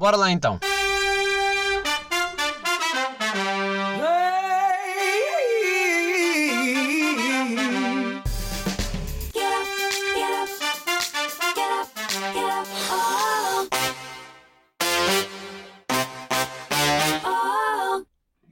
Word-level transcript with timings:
Bora 0.00 0.16
lá 0.16 0.30
então. 0.30 0.58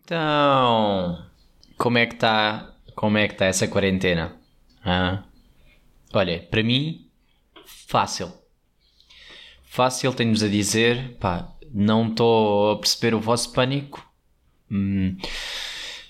Então, 0.04 1.24
como 1.78 1.96
é 1.96 2.04
que 2.04 2.12
está, 2.12 2.74
como 2.94 3.16
é 3.16 3.26
que 3.26 3.34
tá 3.36 3.46
essa 3.46 3.66
quarentena? 3.66 4.36
Ah? 4.84 5.24
Olha, 6.12 6.46
para 6.50 6.62
mim, 6.62 7.10
fácil. 7.64 8.47
Fácil, 9.68 10.12
tenho-vos 10.12 10.42
a 10.42 10.48
dizer, 10.48 11.16
pá, 11.20 11.52
não 11.72 12.08
estou 12.08 12.72
a 12.72 12.78
perceber 12.78 13.14
o 13.14 13.20
vosso 13.20 13.52
pânico. 13.52 14.04
Hum, 14.70 15.16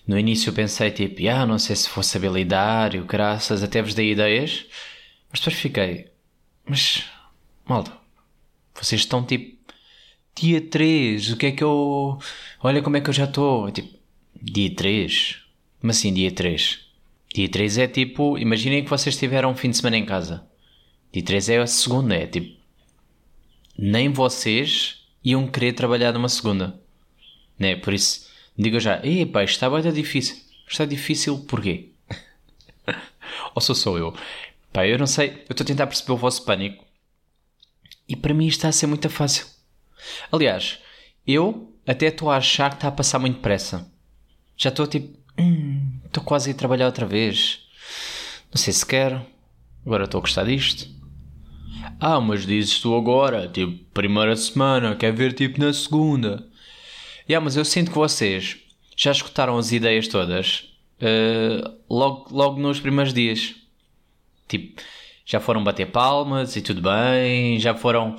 no 0.06 0.18
início 0.18 0.52
pensei 0.52 0.90
tipo, 0.90 1.28
ah, 1.28 1.44
não 1.44 1.58
sei 1.58 1.76
se 1.76 1.90
vou 1.90 2.02
saber 2.02 2.30
graças, 3.06 3.62
até 3.62 3.82
vos 3.82 3.94
dei 3.94 4.12
ideias, 4.12 4.64
mas 5.30 5.40
depois 5.40 5.56
fiquei, 5.56 6.08
mas, 6.64 7.04
malta, 7.66 7.92
vocês 8.74 9.02
estão 9.02 9.24
tipo, 9.24 9.58
dia 10.34 10.60
3, 10.60 11.32
o 11.32 11.36
que 11.36 11.46
é 11.46 11.52
que 11.52 11.62
eu, 11.62 12.18
olha 12.62 12.80
como 12.82 12.96
é 12.96 13.00
que 13.00 13.10
eu 13.10 13.14
já 13.14 13.24
estou, 13.24 13.70
tipo, 13.70 13.98
dia 14.40 14.74
3? 14.74 15.42
Como 15.80 15.90
assim 15.90 16.14
dia 16.14 16.30
3? 16.32 16.80
Dia 17.34 17.48
3 17.48 17.78
é 17.78 17.88
tipo, 17.88 18.38
imaginem 18.38 18.82
que 18.82 18.90
vocês 18.90 19.16
tiveram 19.16 19.50
um 19.50 19.54
fim 19.54 19.70
de 19.70 19.76
semana 19.76 19.98
em 19.98 20.06
casa. 20.06 20.46
Dia 21.12 21.22
3 21.22 21.48
é 21.50 21.58
a 21.58 21.66
segunda, 21.66 22.14
é 22.14 22.26
tipo, 22.26 22.57
nem 23.78 24.12
vocês 24.12 25.06
iam 25.24 25.46
querer 25.46 25.72
trabalhar 25.72 26.12
numa 26.12 26.28
segunda. 26.28 26.80
Né? 27.56 27.76
Por 27.76 27.94
isso, 27.94 28.28
digo 28.56 28.80
já, 28.80 29.00
ei 29.04 29.22
isto 29.22 29.38
está 29.38 29.70
bem 29.70 29.92
difícil. 29.92 30.36
Está 30.68 30.84
difícil 30.84 31.38
porquê? 31.44 31.90
Ou 33.54 33.62
sou 33.62 33.74
só 33.74 33.96
eu? 33.96 34.14
Pá, 34.72 34.86
eu 34.86 34.98
não 34.98 35.06
sei, 35.06 35.44
eu 35.48 35.52
estou 35.52 35.64
a 35.64 35.66
tentar 35.66 35.86
perceber 35.86 36.12
o 36.12 36.16
vosso 36.16 36.44
pânico. 36.44 36.84
E 38.08 38.16
para 38.16 38.34
mim 38.34 38.48
está 38.48 38.68
a 38.68 38.72
ser 38.72 38.86
muito 38.86 39.08
fácil. 39.08 39.46
Aliás, 40.32 40.78
eu 41.26 41.72
até 41.86 42.06
estou 42.06 42.30
a 42.30 42.36
achar 42.36 42.70
que 42.70 42.76
está 42.76 42.88
a 42.88 42.92
passar 42.92 43.18
muito 43.18 43.36
depressa. 43.36 43.90
Já 44.56 44.70
estou 44.70 44.86
tipo, 44.86 45.16
hum, 45.38 46.00
estou 46.04 46.22
quase 46.24 46.50
a 46.50 46.52
ir 46.52 46.54
trabalhar 46.54 46.86
outra 46.86 47.06
vez. 47.06 47.66
Não 48.52 48.60
sei 48.60 48.72
se 48.72 48.84
quero. 48.84 49.24
Agora 49.86 50.04
estou 50.04 50.18
a 50.18 50.22
gostar 50.22 50.44
disto. 50.44 50.97
Ah, 52.00 52.20
mas 52.20 52.46
dizes 52.46 52.80
tu 52.80 52.94
agora, 52.94 53.48
tipo, 53.48 53.84
primeira 53.92 54.34
semana, 54.36 54.94
quer 54.96 55.12
ver 55.12 55.32
tipo 55.32 55.60
na 55.60 55.72
segunda. 55.72 56.46
Yeah, 57.28 57.44
mas 57.44 57.56
eu 57.56 57.64
sinto 57.64 57.90
que 57.90 57.98
vocês 57.98 58.56
já 58.96 59.12
escutaram 59.12 59.58
as 59.58 59.70
ideias 59.72 60.08
todas 60.08 60.68
uh, 61.00 61.74
logo, 61.88 62.28
logo 62.30 62.60
nos 62.60 62.80
primeiros 62.80 63.12
dias. 63.12 63.54
Tipo, 64.46 64.80
já 65.24 65.40
foram 65.40 65.62
bater 65.62 65.90
palmas 65.90 66.56
e 66.56 66.62
tudo 66.62 66.80
bem, 66.80 67.58
já 67.60 67.74
foram 67.74 68.16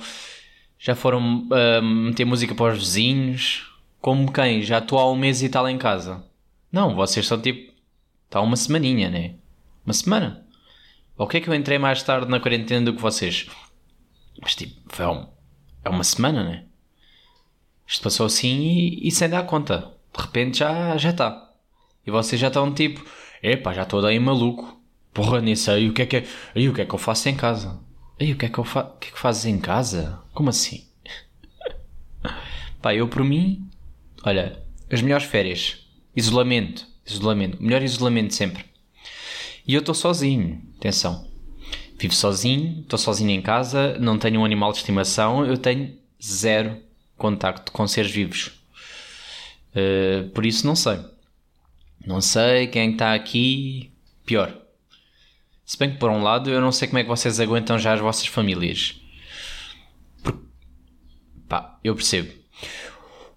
já 0.78 0.94
foram 0.94 1.48
uh, 1.48 1.82
meter 1.82 2.24
música 2.24 2.54
para 2.54 2.72
os 2.72 2.78
vizinhos. 2.78 3.70
Como 4.00 4.32
quem? 4.32 4.62
Já 4.62 4.78
estou 4.78 4.98
há 4.98 5.10
um 5.10 5.16
mês 5.16 5.42
e 5.42 5.48
tal 5.48 5.68
em 5.68 5.76
casa. 5.76 6.24
Não, 6.72 6.94
vocês 6.94 7.26
são 7.26 7.40
tipo. 7.40 7.70
Está 8.26 8.40
uma 8.40 8.56
semaninha, 8.56 9.10
né? 9.10 9.34
Uma 9.84 9.92
semana. 9.92 10.46
O 11.20 11.26
que 11.26 11.36
é 11.36 11.40
que 11.42 11.50
eu 11.50 11.54
entrei 11.54 11.78
mais 11.78 12.02
tarde 12.02 12.30
na 12.30 12.40
quarentena 12.40 12.86
do 12.86 12.94
que 12.94 13.02
vocês? 13.02 13.46
Mas 14.40 14.54
tipo, 14.54 14.80
foi 14.86 15.04
um, 15.04 15.28
é 15.84 15.90
uma 15.90 16.02
semana, 16.02 16.42
né? 16.42 16.64
Isto 17.86 18.04
passou 18.04 18.24
assim 18.24 18.62
e, 18.62 19.06
e 19.06 19.10
sem 19.10 19.28
dar 19.28 19.42
conta. 19.42 19.92
De 20.16 20.22
repente 20.22 20.60
já 20.60 20.96
já 20.96 21.10
está. 21.10 21.52
E 22.06 22.10
vocês 22.10 22.40
já 22.40 22.46
estão 22.46 22.72
tipo, 22.72 23.04
epá, 23.42 23.74
já 23.74 23.82
estou 23.82 24.00
daí 24.00 24.18
maluco. 24.18 24.80
Porra, 25.12 25.42
nem 25.42 25.54
sei 25.54 25.90
o 25.90 25.92
que 25.92 26.00
é 26.00 26.06
que. 26.06 26.24
E 26.54 26.66
o 26.70 26.72
que 26.72 26.80
é 26.80 26.86
que 26.86 26.94
eu 26.94 26.98
faço 26.98 27.28
em 27.28 27.36
casa? 27.36 27.78
E 28.18 28.32
o 28.32 28.36
que 28.38 28.46
é 28.46 28.48
que 28.48 28.58
eu 28.58 28.64
faço? 28.64 28.88
O 28.94 28.98
que 28.98 29.08
é 29.08 29.10
que 29.10 29.18
fazes 29.18 29.44
em 29.44 29.58
casa? 29.60 30.22
Como 30.32 30.48
assim? 30.48 30.88
Pá, 32.80 32.94
eu 32.94 33.06
por 33.08 33.22
mim, 33.22 33.68
olha, 34.24 34.64
as 34.90 35.02
melhores 35.02 35.26
férias, 35.26 35.86
isolamento, 36.16 36.86
isolamento, 37.04 37.62
melhor 37.62 37.82
isolamento 37.82 38.32
sempre. 38.32 38.69
E 39.66 39.74
eu 39.74 39.80
estou 39.80 39.94
sozinho, 39.94 40.62
atenção. 40.78 41.28
Vivo 41.98 42.14
sozinho, 42.14 42.80
estou 42.80 42.98
sozinho 42.98 43.30
em 43.30 43.42
casa, 43.42 43.98
não 43.98 44.18
tenho 44.18 44.40
um 44.40 44.44
animal 44.44 44.72
de 44.72 44.78
estimação, 44.78 45.44
eu 45.44 45.58
tenho 45.58 45.96
zero 46.22 46.80
contacto 47.16 47.70
com 47.70 47.86
seres 47.86 48.10
vivos. 48.10 48.52
Uh, 49.70 50.28
por 50.30 50.46
isso 50.46 50.66
não 50.66 50.74
sei. 50.74 50.98
Não 52.04 52.20
sei 52.20 52.66
quem 52.66 52.92
está 52.92 53.14
aqui. 53.14 53.92
Pior. 54.24 54.56
Se 55.64 55.78
bem 55.78 55.92
que 55.92 55.98
por 55.98 56.10
um 56.10 56.22
lado 56.22 56.50
eu 56.50 56.60
não 56.60 56.72
sei 56.72 56.88
como 56.88 56.98
é 56.98 57.02
que 57.02 57.08
vocês 57.08 57.38
aguentam 57.38 57.78
já 57.78 57.92
as 57.92 58.00
vossas 58.00 58.26
famílias. 58.26 59.00
Por... 60.22 60.42
Pá, 61.48 61.78
eu 61.84 61.94
percebo. 61.94 62.32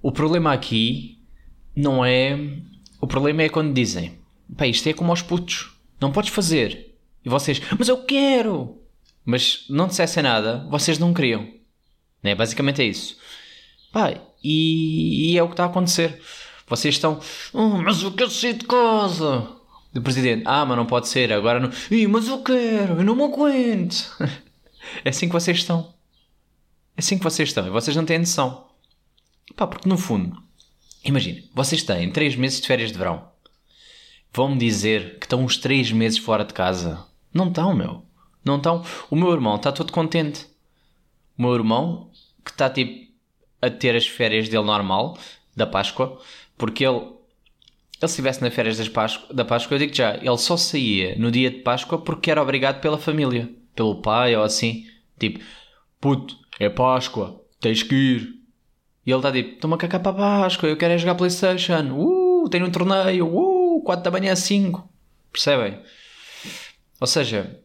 O 0.02 0.12
problema 0.12 0.54
aqui 0.54 1.20
não 1.76 2.04
é. 2.04 2.38
O 3.00 3.08
problema 3.08 3.44
é 3.44 3.50
quando 3.50 3.74
dizem: 3.74 4.18
pá, 4.58 4.66
isto 4.66 4.88
é 4.88 4.94
como 4.94 5.12
aos 5.12 5.22
putos. 5.22 5.73
Não 6.04 6.12
podes 6.12 6.32
fazer. 6.32 6.98
E 7.24 7.30
vocês, 7.30 7.62
mas 7.80 7.88
eu 7.88 8.04
quero! 8.04 8.78
Mas 9.24 9.64
não 9.70 9.88
dissessem 9.88 10.22
nada, 10.22 10.68
vocês 10.70 11.00
não 11.00 11.14
queriam. 11.14 11.50
Né? 12.22 12.36
Basicamente 12.36 12.82
é 12.82 12.86
isso. 12.86 13.16
Pai, 13.90 14.22
e, 14.44 15.32
e, 15.32 15.38
é 15.38 15.42
o 15.42 15.48
que 15.48 15.54
está 15.54 15.64
a 15.64 15.68
acontecer. 15.68 16.22
Vocês 16.68 16.96
estão, 16.96 17.22
oh, 17.54 17.78
mas 17.78 18.04
eu 18.04 18.12
quero 18.12 18.30
sair 18.30 18.52
de 18.52 18.66
casa. 18.66 19.48
Do 19.94 20.02
presidente, 20.02 20.44
ah, 20.46 20.66
mas 20.66 20.76
não 20.76 20.86
pode 20.86 21.08
ser, 21.08 21.32
agora 21.32 21.58
não. 21.58 21.70
Ih, 21.90 22.06
mas 22.08 22.28
eu 22.28 22.44
quero, 22.44 22.96
eu 22.96 23.04
não 23.06 23.16
me 23.16 23.24
aguento. 23.24 24.14
é 25.06 25.10
assim 25.10 25.28
que 25.28 25.34
vocês 25.34 25.60
estão. 25.60 25.94
É 26.98 27.00
assim 27.00 27.18
que 27.18 27.24
vocês 27.24 27.48
estão 27.48 27.66
e 27.66 27.70
vocês 27.70 27.96
não 27.96 28.04
têm 28.04 28.20
noção. 28.20 28.68
Pá, 29.56 29.68
porque 29.68 29.88
no 29.88 29.98
fundo, 29.98 30.36
imagina, 31.06 31.42
vocês 31.54 31.82
têm 31.82 32.12
3 32.12 32.36
meses 32.36 32.60
de 32.60 32.68
férias 32.68 32.92
de 32.92 32.98
verão. 32.98 33.32
Vão-me 34.34 34.58
dizer 34.58 35.20
que 35.20 35.26
estão 35.26 35.44
uns 35.44 35.58
3 35.58 35.92
meses 35.92 36.18
fora 36.18 36.44
de 36.44 36.54
casa. 36.54 37.06
Não 37.34 37.50
estão, 37.50 37.76
meu. 37.76 38.04
Não 38.44 38.58
estão. 38.58 38.84
O 39.10 39.16
meu 39.16 39.32
irmão 39.32 39.56
está 39.56 39.72
todo 39.72 39.94
contente. 39.94 40.48
O 41.38 41.44
meu 41.44 41.54
irmão, 41.54 42.10
que 42.44 42.52
está 42.52 42.70
tipo 42.70 43.12
a 43.62 43.70
ter 43.70 43.96
as 43.96 44.06
férias 44.06 44.50
dele 44.50 44.64
normal, 44.64 45.18
da 45.56 45.66
Páscoa, 45.66 46.20
porque 46.58 46.86
ele, 46.86 46.98
ele 46.98 47.14
se 48.02 48.06
estivesse 48.06 48.42
nas 48.42 48.54
férias 48.54 48.78
das 48.78 48.90
Páscoa, 48.90 49.34
da 49.34 49.46
Páscoa, 49.46 49.76
eu 49.76 49.80
digo 49.80 49.94
já, 49.94 50.16
ele 50.16 50.38
só 50.38 50.58
saía 50.58 51.16
no 51.18 51.32
dia 51.32 51.50
de 51.50 51.60
Páscoa 51.60 51.98
porque 51.98 52.30
era 52.30 52.42
obrigado 52.42 52.82
pela 52.82 52.98
família, 52.98 53.50
pelo 53.74 54.02
pai 54.02 54.36
ou 54.36 54.44
assim. 54.44 54.86
Tipo, 55.18 55.40
puto, 56.02 56.36
é 56.60 56.70
Páscoa, 56.70 57.42
tens 57.62 57.84
que 57.84 57.96
ir. 57.96 58.34
E 59.06 59.12
ele 59.12 59.20
está 59.20 59.32
tipo, 59.32 59.60
toma 59.60 59.78
cá 59.78 60.00
para 60.00 60.12
a 60.12 60.14
Páscoa, 60.14 60.68
eu 60.68 60.76
quero 60.76 60.94
é 60.94 60.98
jogar 60.98 61.16
Playstation, 61.16 61.92
uh, 61.94 62.50
tenho 62.50 62.66
um 62.66 62.72
torneio, 62.72 63.28
uh, 63.28 63.53
4 63.84 64.04
da 64.04 64.12
manhã 64.12 64.36
5. 64.36 64.90
Percebem? 65.32 65.80
Ou 67.00 67.08
seja, 67.08 67.60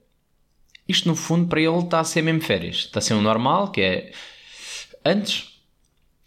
isto 0.88 1.08
no 1.08 1.14
fundo 1.14 1.48
para 1.48 1.60
ele 1.60 1.78
está 1.78 2.00
a 2.00 2.04
ser 2.04 2.22
mesmo 2.22 2.40
férias. 2.40 2.76
Está 2.76 2.98
a 2.98 3.02
ser 3.02 3.14
o 3.14 3.18
um 3.18 3.22
normal, 3.22 3.70
que 3.70 3.80
é. 3.80 4.12
Antes, 5.04 5.60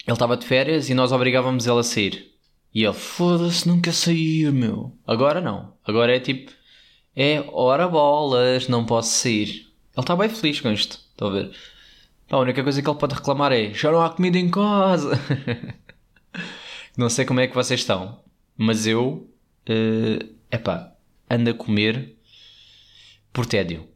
ele 0.06 0.14
estava 0.14 0.38
de 0.38 0.46
férias 0.46 0.90
e 0.90 0.94
nós 0.94 1.12
obrigávamos 1.12 1.68
ele 1.68 1.80
a 1.80 1.84
sair. 1.84 2.32
E 2.74 2.84
ele, 2.84 2.94
foda-se, 2.94 3.68
nunca 3.68 3.92
sair, 3.92 4.52
meu. 4.52 4.96
Agora 5.06 5.42
não. 5.42 5.74
Agora 5.84 6.16
é 6.16 6.20
tipo. 6.20 6.52
É 7.16 7.44
hora 7.52 7.88
bolas, 7.88 8.68
não 8.68 8.86
posso 8.86 9.12
sair. 9.12 9.50
Ele 9.50 10.04
está 10.04 10.16
bem 10.16 10.30
feliz 10.30 10.62
com 10.62 10.72
isto. 10.72 11.00
Estão 11.12 11.28
a 11.28 11.32
ver? 11.32 11.52
A 12.30 12.38
única 12.40 12.64
coisa 12.64 12.82
que 12.82 12.90
ele 12.90 12.98
pode 12.98 13.16
reclamar 13.16 13.52
é: 13.52 13.74
já 13.74 13.92
não 13.92 14.02
há 14.02 14.10
comida 14.10 14.38
em 14.38 14.50
casa. 14.50 15.20
não 16.96 17.10
sei 17.10 17.26
como 17.26 17.42
é 17.42 17.48
que 17.48 17.56
vocês 17.56 17.82
estão, 17.82 18.24
mas 18.58 18.88
eu 18.88 19.31
uh, 19.70 20.36
epá, 20.52 20.96
anda 21.30 21.52
a 21.52 21.54
comer 21.54 22.16
por 23.34 23.46
tédio. 23.46 23.88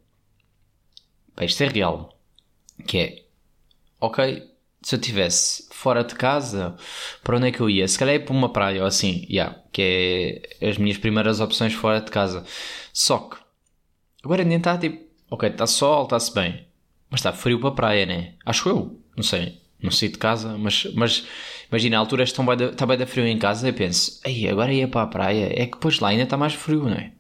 Pá, 1.36 1.46
isto 1.46 1.62
é 1.64 1.68
real. 1.68 2.18
Que 2.88 2.98
é, 2.98 3.26
ok, 4.00 4.50
se 4.82 4.96
eu 4.96 5.00
estivesse 5.00 5.68
fora 5.72 6.04
de 6.04 6.14
casa, 6.14 6.76
para 7.24 7.38
onde 7.38 7.48
é 7.48 7.52
que 7.52 7.60
eu 7.60 7.70
ia? 7.70 7.88
Se 7.88 7.98
calhar 7.98 8.16
ia 8.16 8.24
para 8.24 8.36
uma 8.36 8.54
praia 8.54 8.82
ou 8.82 8.88
assim, 8.88 9.26
yeah, 9.30 9.60
que 9.72 10.44
é 10.62 10.70
as 10.70 10.78
minhas 10.78 10.98
primeiras 10.98 11.40
opções 11.40 11.74
fora 11.74 12.00
de 12.00 12.12
casa. 12.12 12.46
Só 12.94 13.18
que, 13.18 13.38
agora 14.24 14.44
nem 14.44 14.58
está 14.58 14.78
tipo, 14.78 15.04
ok, 15.30 15.50
está 15.50 15.66
sol, 15.66 16.04
está-se 16.04 16.34
bem, 16.34 16.68
mas 17.10 17.20
está 17.20 17.34
frio 17.34 17.60
para 17.60 17.70
a 17.70 17.74
praia, 17.74 18.06
né? 18.06 18.36
Acho 18.46 18.70
eu, 18.70 19.02
não 19.16 19.24
sei, 19.24 19.60
não 19.82 19.90
sei 19.92 20.10
de 20.10 20.18
casa, 20.18 20.58
mas, 20.58 20.86
mas 20.94 21.26
Imagina, 21.70 21.98
a 21.98 22.00
altura 22.00 22.24
está 22.24 22.44
bem, 22.44 22.58
da, 22.58 22.66
está 22.66 22.86
bem 22.86 22.98
da 22.98 23.08
frio 23.08 23.26
em 23.26 23.38
casa 23.38 23.68
e 23.68 23.74
penso, 23.74 24.20
ei, 24.24 24.48
agora 24.48 24.74
ia 24.74 24.88
para 24.88 25.02
a 25.04 25.08
praia. 25.08 25.52
É 25.52 25.66
que 25.66 25.74
depois 25.74 26.00
lá 26.00 26.10
ainda 26.10 26.24
está 26.24 26.38
mais 26.38 26.54
frio, 26.54 26.84
não 26.84 26.94
é? 26.94 27.12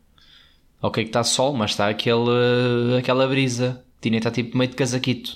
Ok 0.82 1.04
que 1.04 1.10
está 1.10 1.24
sol, 1.24 1.54
mas 1.54 1.72
está 1.72 1.90
aquele, 1.90 2.98
aquela 3.00 3.28
brisa. 3.28 3.84
Tina 4.00 4.18
está 4.18 4.30
tipo 4.30 4.58
meio 4.58 4.70
de 4.70 4.76
casaquito. 4.76 5.36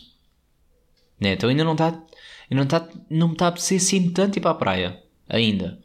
Né? 1.20 1.34
Então 1.34 1.50
ainda 1.50 1.64
não 1.64 1.74
está... 1.74 2.02
Não, 2.52 2.66
tá, 2.66 2.88
não 3.10 3.28
me 3.28 3.34
está 3.34 3.46
a 3.46 3.50
apetecer 3.50 3.78
assim 3.78 4.12
tanto 4.12 4.38
ir 4.38 4.42
para 4.42 4.52
a 4.52 4.56
praia, 4.56 5.04
ainda. 5.28 5.80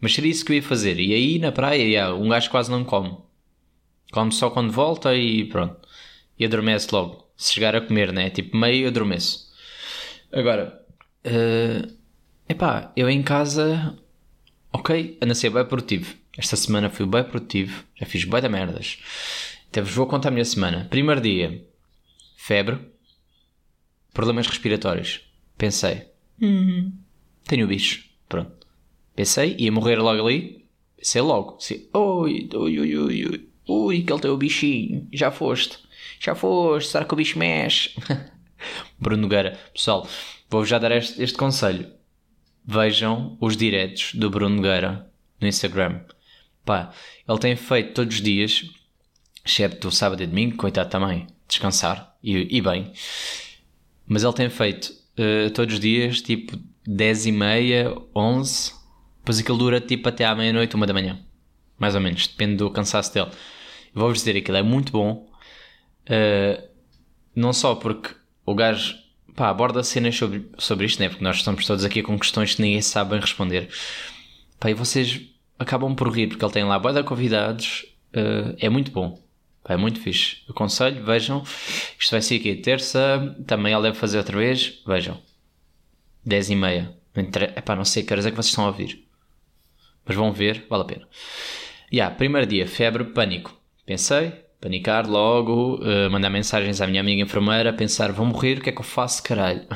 Mas 0.00 0.14
seria 0.14 0.30
isso 0.30 0.44
que 0.44 0.52
eu 0.52 0.56
ia 0.56 0.62
fazer. 0.62 1.00
E 1.00 1.14
aí 1.14 1.38
na 1.38 1.52
praia, 1.52 1.82
yeah, 1.82 2.14
um 2.14 2.28
gajo 2.28 2.50
quase 2.50 2.70
não 2.70 2.84
come. 2.84 3.16
Come 4.12 4.30
só 4.32 4.50
quando 4.50 4.70
volta 4.72 5.14
e 5.14 5.44
pronto. 5.46 5.76
E 6.38 6.44
adormece 6.44 6.88
logo. 6.92 7.26
Se 7.36 7.54
chegar 7.54 7.74
a 7.74 7.80
comer, 7.80 8.12
né? 8.12 8.30
Tipo, 8.30 8.56
meio 8.56 8.88
adormeço. 8.88 9.50
Agora, 10.32 10.82
uh, 11.26 11.95
epá, 12.48 12.92
eu 12.96 13.08
em 13.08 13.22
casa, 13.22 13.96
ok, 14.72 15.18
ando 15.22 15.32
a 15.32 15.34
ser 15.34 15.50
bem 15.50 15.64
produtivo. 15.64 16.14
Esta 16.36 16.56
semana 16.56 16.90
fui 16.90 17.06
bem 17.06 17.24
produtivo. 17.24 17.84
Já 17.94 18.06
fiz 18.06 18.24
bem 18.24 18.42
da 18.42 18.48
merdas. 18.48 18.98
Então 19.70 19.84
vos 19.84 19.94
vou 19.94 20.06
contar 20.06 20.28
a 20.28 20.32
minha 20.32 20.44
semana. 20.44 20.86
Primeiro 20.90 21.20
dia, 21.20 21.66
febre, 22.36 22.78
problemas 24.12 24.46
respiratórios. 24.46 25.22
Pensei, 25.56 26.06
hum, 26.40 26.92
tenho 27.44 27.64
o 27.64 27.68
bicho. 27.68 28.04
Pronto. 28.28 28.66
Pensei, 29.14 29.56
ia 29.58 29.72
morrer 29.72 29.96
logo 29.96 30.26
ali. 30.26 30.66
Pensei 30.96 31.22
logo. 31.22 31.56
Assim, 31.56 31.88
oi, 31.94 32.48
oi, 32.54 32.78
oi, 32.78 32.96
oi, 32.96 33.26
oi. 33.26 33.48
Ui, 33.68 34.02
que 34.02 34.12
ele 34.12 34.20
tem 34.20 34.30
o 34.30 34.36
bichinho. 34.36 35.08
Já 35.12 35.30
foste. 35.30 35.78
Já 36.20 36.34
foste. 36.34 36.90
Será 36.90 37.04
que 37.04 37.14
o 37.14 37.16
bicho 37.16 37.38
mexe? 37.38 37.94
Bruno 39.00 39.22
Nogueira. 39.22 39.58
Pessoal, 39.72 40.06
vou-vos 40.50 40.68
já 40.68 40.78
dar 40.78 40.92
este, 40.92 41.22
este 41.22 41.36
conselho. 41.36 41.90
Vejam 42.66 43.36
os 43.40 43.56
diretos 43.56 44.12
do 44.14 44.28
Bruno 44.28 44.56
Nogueira 44.56 45.08
no 45.40 45.46
Instagram. 45.46 46.00
Pá, 46.64 46.92
ele 47.28 47.38
tem 47.38 47.54
feito 47.54 47.94
todos 47.94 48.16
os 48.16 48.20
dias, 48.20 48.64
excepto 49.44 49.90
sábado 49.92 50.22
e 50.22 50.26
domingo, 50.26 50.56
coitado 50.56 50.90
também, 50.90 51.28
descansar 51.46 52.16
e, 52.22 52.56
e 52.56 52.60
bem. 52.60 52.92
Mas 54.04 54.24
ele 54.24 54.32
tem 54.32 54.50
feito 54.50 54.92
uh, 55.18 55.50
todos 55.50 55.74
os 55.74 55.80
dias, 55.80 56.20
tipo 56.20 56.58
10 56.86 57.26
e 57.26 57.32
meia, 57.32 57.96
11, 58.14 58.72
depois 59.18 59.38
aquilo 59.38 59.58
dura 59.58 59.80
tipo 59.80 60.08
até 60.08 60.24
à 60.24 60.34
meia-noite, 60.34 60.74
uma 60.74 60.86
da 60.86 60.92
manhã. 60.92 61.20
Mais 61.78 61.94
ou 61.94 62.00
menos, 62.00 62.26
depende 62.26 62.56
do 62.56 62.70
cansaço 62.70 63.12
dele. 63.12 63.30
Vou-vos 63.94 64.18
dizer, 64.18 64.36
aquilo 64.36 64.56
é 64.56 64.62
muito 64.62 64.92
bom. 64.92 65.28
Uh, 66.08 66.62
não 67.34 67.52
só 67.52 67.74
porque 67.74 68.14
o 68.44 68.54
gajo 68.54 68.96
pá, 69.36 69.50
aborda 69.50 69.82
cenas 69.82 70.16
sobre, 70.16 70.48
sobre 70.58 70.86
isto, 70.86 70.98
né? 71.00 71.08
porque 71.08 71.22
nós 71.22 71.36
estamos 71.36 71.64
todos 71.66 71.84
aqui 71.84 72.02
com 72.02 72.18
questões 72.18 72.54
que 72.54 72.62
ninguém 72.62 72.80
sabe 72.80 73.10
bem 73.10 73.20
responder. 73.20 73.68
Pá, 74.58 74.70
e 74.70 74.74
vocês 74.74 75.20
acabam 75.58 75.94
por 75.94 76.08
rir, 76.08 76.28
porque 76.28 76.44
ele 76.44 76.52
tem 76.52 76.64
lá 76.64 76.78
boa 76.78 76.94
de 76.94 77.02
convidados. 77.04 77.84
Uh, 78.14 78.56
é 78.58 78.68
muito 78.68 78.90
bom. 78.90 79.22
Pá, 79.62 79.74
é 79.74 79.76
muito 79.76 80.00
fixe. 80.00 80.38
Aconselho, 80.48 81.04
vejam. 81.04 81.44
Isto 81.98 82.10
vai 82.10 82.22
ser 82.22 82.36
aqui 82.36 82.56
terça. 82.56 83.36
Também 83.46 83.74
ele 83.74 83.82
deve 83.82 83.96
fazer 83.96 84.18
outra 84.18 84.38
vez. 84.38 84.80
Vejam. 84.86 85.20
10 86.24 86.50
e 86.50 86.56
meia. 86.56 86.96
Epá, 87.56 87.76
não 87.76 87.84
sei 87.84 88.02
que 88.02 88.12
horas 88.12 88.26
é 88.26 88.30
que 88.30 88.36
vocês 88.36 88.50
estão 88.50 88.64
a 88.64 88.68
ouvir. 88.68 89.06
Mas 90.04 90.16
vão 90.16 90.32
ver, 90.32 90.66
vale 90.68 90.82
a 90.82 90.86
pena. 90.86 91.08
Yeah, 91.92 92.14
primeiro 92.14 92.46
dia, 92.46 92.66
febre, 92.66 93.04
pânico. 93.04 93.56
Pensei, 93.84 94.32
panicar 94.60 95.08
logo, 95.08 95.76
uh, 95.76 96.10
mandar 96.10 96.30
mensagens 96.30 96.80
à 96.80 96.86
minha 96.86 97.00
amiga 97.00 97.22
enfermeira, 97.22 97.72
pensar, 97.72 98.12
vou 98.12 98.26
morrer, 98.26 98.58
o 98.58 98.60
que 98.60 98.70
é 98.70 98.72
que 98.72 98.80
eu 98.80 98.84
faço, 98.84 99.22
caralho? 99.22 99.66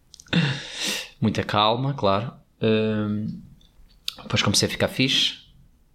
Muita 1.20 1.42
calma, 1.42 1.94
claro. 1.94 2.32
Uh, 2.60 3.26
depois 4.22 4.42
comecei 4.42 4.66
a 4.68 4.70
ficar 4.70 4.88
fixe. 4.88 5.40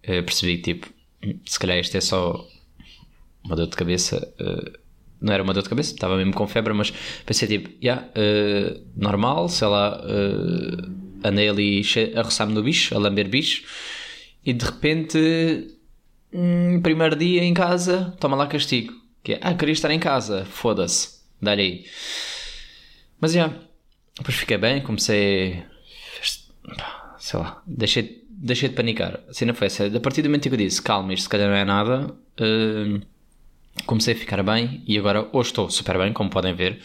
Uh, 0.04 0.22
percebi 0.22 0.58
que, 0.58 0.74
tipo, 0.74 0.88
se 1.44 1.58
calhar 1.58 1.78
isto 1.78 1.96
é 1.96 2.00
só 2.00 2.46
uma 3.44 3.56
dor 3.56 3.66
de 3.66 3.76
cabeça. 3.76 4.32
não 5.20 5.32
era 5.32 5.42
uma 5.42 5.54
dor 5.54 5.62
de 5.62 5.68
cabeça, 5.68 5.94
estava 5.94 6.16
mesmo 6.16 6.34
com 6.34 6.46
febre, 6.46 6.72
mas 6.72 6.92
pensei, 7.24 7.48
tipo, 7.48 7.70
yeah, 7.82 8.08
normal, 8.94 9.48
sei 9.48 9.68
lá 9.68 10.00
andei 11.24 11.48
ali 11.48 11.82
a 12.14 12.22
roçar-me 12.22 12.54
no 12.54 12.62
bicho, 12.62 12.94
a 12.94 12.98
lamber 12.98 13.28
bicho, 13.28 13.64
e 14.44 14.52
de 14.52 14.64
repente, 14.64 15.77
hum, 16.32 16.80
primeiro 16.82 17.16
dia 17.16 17.42
em 17.42 17.54
casa, 17.54 18.16
toma 18.20 18.36
lá 18.36 18.46
castigo. 18.46 18.92
Que 19.22 19.34
é, 19.34 19.40
ah, 19.42 19.54
queria 19.54 19.72
estar 19.72 19.90
em 19.90 19.98
casa, 19.98 20.44
foda-se, 20.44 21.20
dá-lhe 21.40 21.62
aí. 21.62 21.84
Mas 23.20 23.32
já, 23.32 23.52
depois 24.16 24.36
fiquei 24.36 24.56
bem, 24.56 24.80
comecei. 24.80 25.62
sei 27.18 27.40
lá, 27.40 27.62
deixei, 27.66 28.24
deixei 28.30 28.68
de 28.68 28.74
panicar. 28.74 29.20
Assim 29.28 29.44
não 29.44 29.54
foi. 29.54 29.68
A 29.68 30.00
partir 30.00 30.22
do 30.22 30.28
momento 30.28 30.48
que 30.48 30.54
eu 30.54 30.58
disse, 30.58 30.80
calma, 30.80 31.12
isto 31.12 31.24
se 31.24 31.28
calhar 31.28 31.48
não 31.48 31.56
é 31.56 31.64
nada. 31.64 32.14
Uh, 32.40 33.00
comecei 33.86 34.14
a 34.14 34.16
ficar 34.16 34.42
bem 34.42 34.82
e 34.86 34.96
agora 34.96 35.28
hoje 35.32 35.50
estou 35.50 35.68
super 35.68 35.98
bem, 35.98 36.12
como 36.12 36.30
podem 36.30 36.54
ver. 36.54 36.80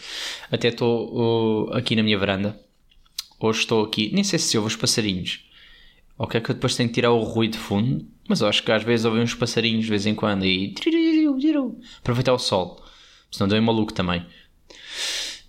Até 0.50 0.68
estou 0.68 1.68
uh, 1.68 1.76
aqui 1.76 1.94
na 1.94 2.02
minha 2.02 2.18
varanda 2.18 2.58
Hoje 3.44 3.60
estou 3.60 3.84
aqui, 3.84 4.10
nem 4.14 4.24
sei 4.24 4.38
se 4.38 4.56
ouve 4.56 4.68
os 4.68 4.76
passarinhos. 4.76 5.44
Ok, 6.16 6.40
que 6.40 6.50
eu 6.50 6.54
depois 6.54 6.76
tenho 6.76 6.88
que 6.88 6.94
tirar 6.94 7.10
o 7.10 7.22
ruído 7.22 7.52
de 7.52 7.58
fundo, 7.58 8.06
mas 8.28 8.40
eu 8.40 8.48
acho 8.48 8.62
que 8.62 8.70
às 8.70 8.82
vezes 8.82 9.04
ouvi 9.04 9.20
uns 9.20 9.34
passarinhos 9.34 9.84
de 9.84 9.90
vez 9.90 10.06
em 10.06 10.14
quando 10.14 10.44
e. 10.46 10.72
Aproveitar 11.98 12.32
o 12.32 12.38
sol. 12.38 12.82
Senão 13.30 13.48
deu 13.48 13.60
maluco 13.60 13.92
também. 13.92 14.24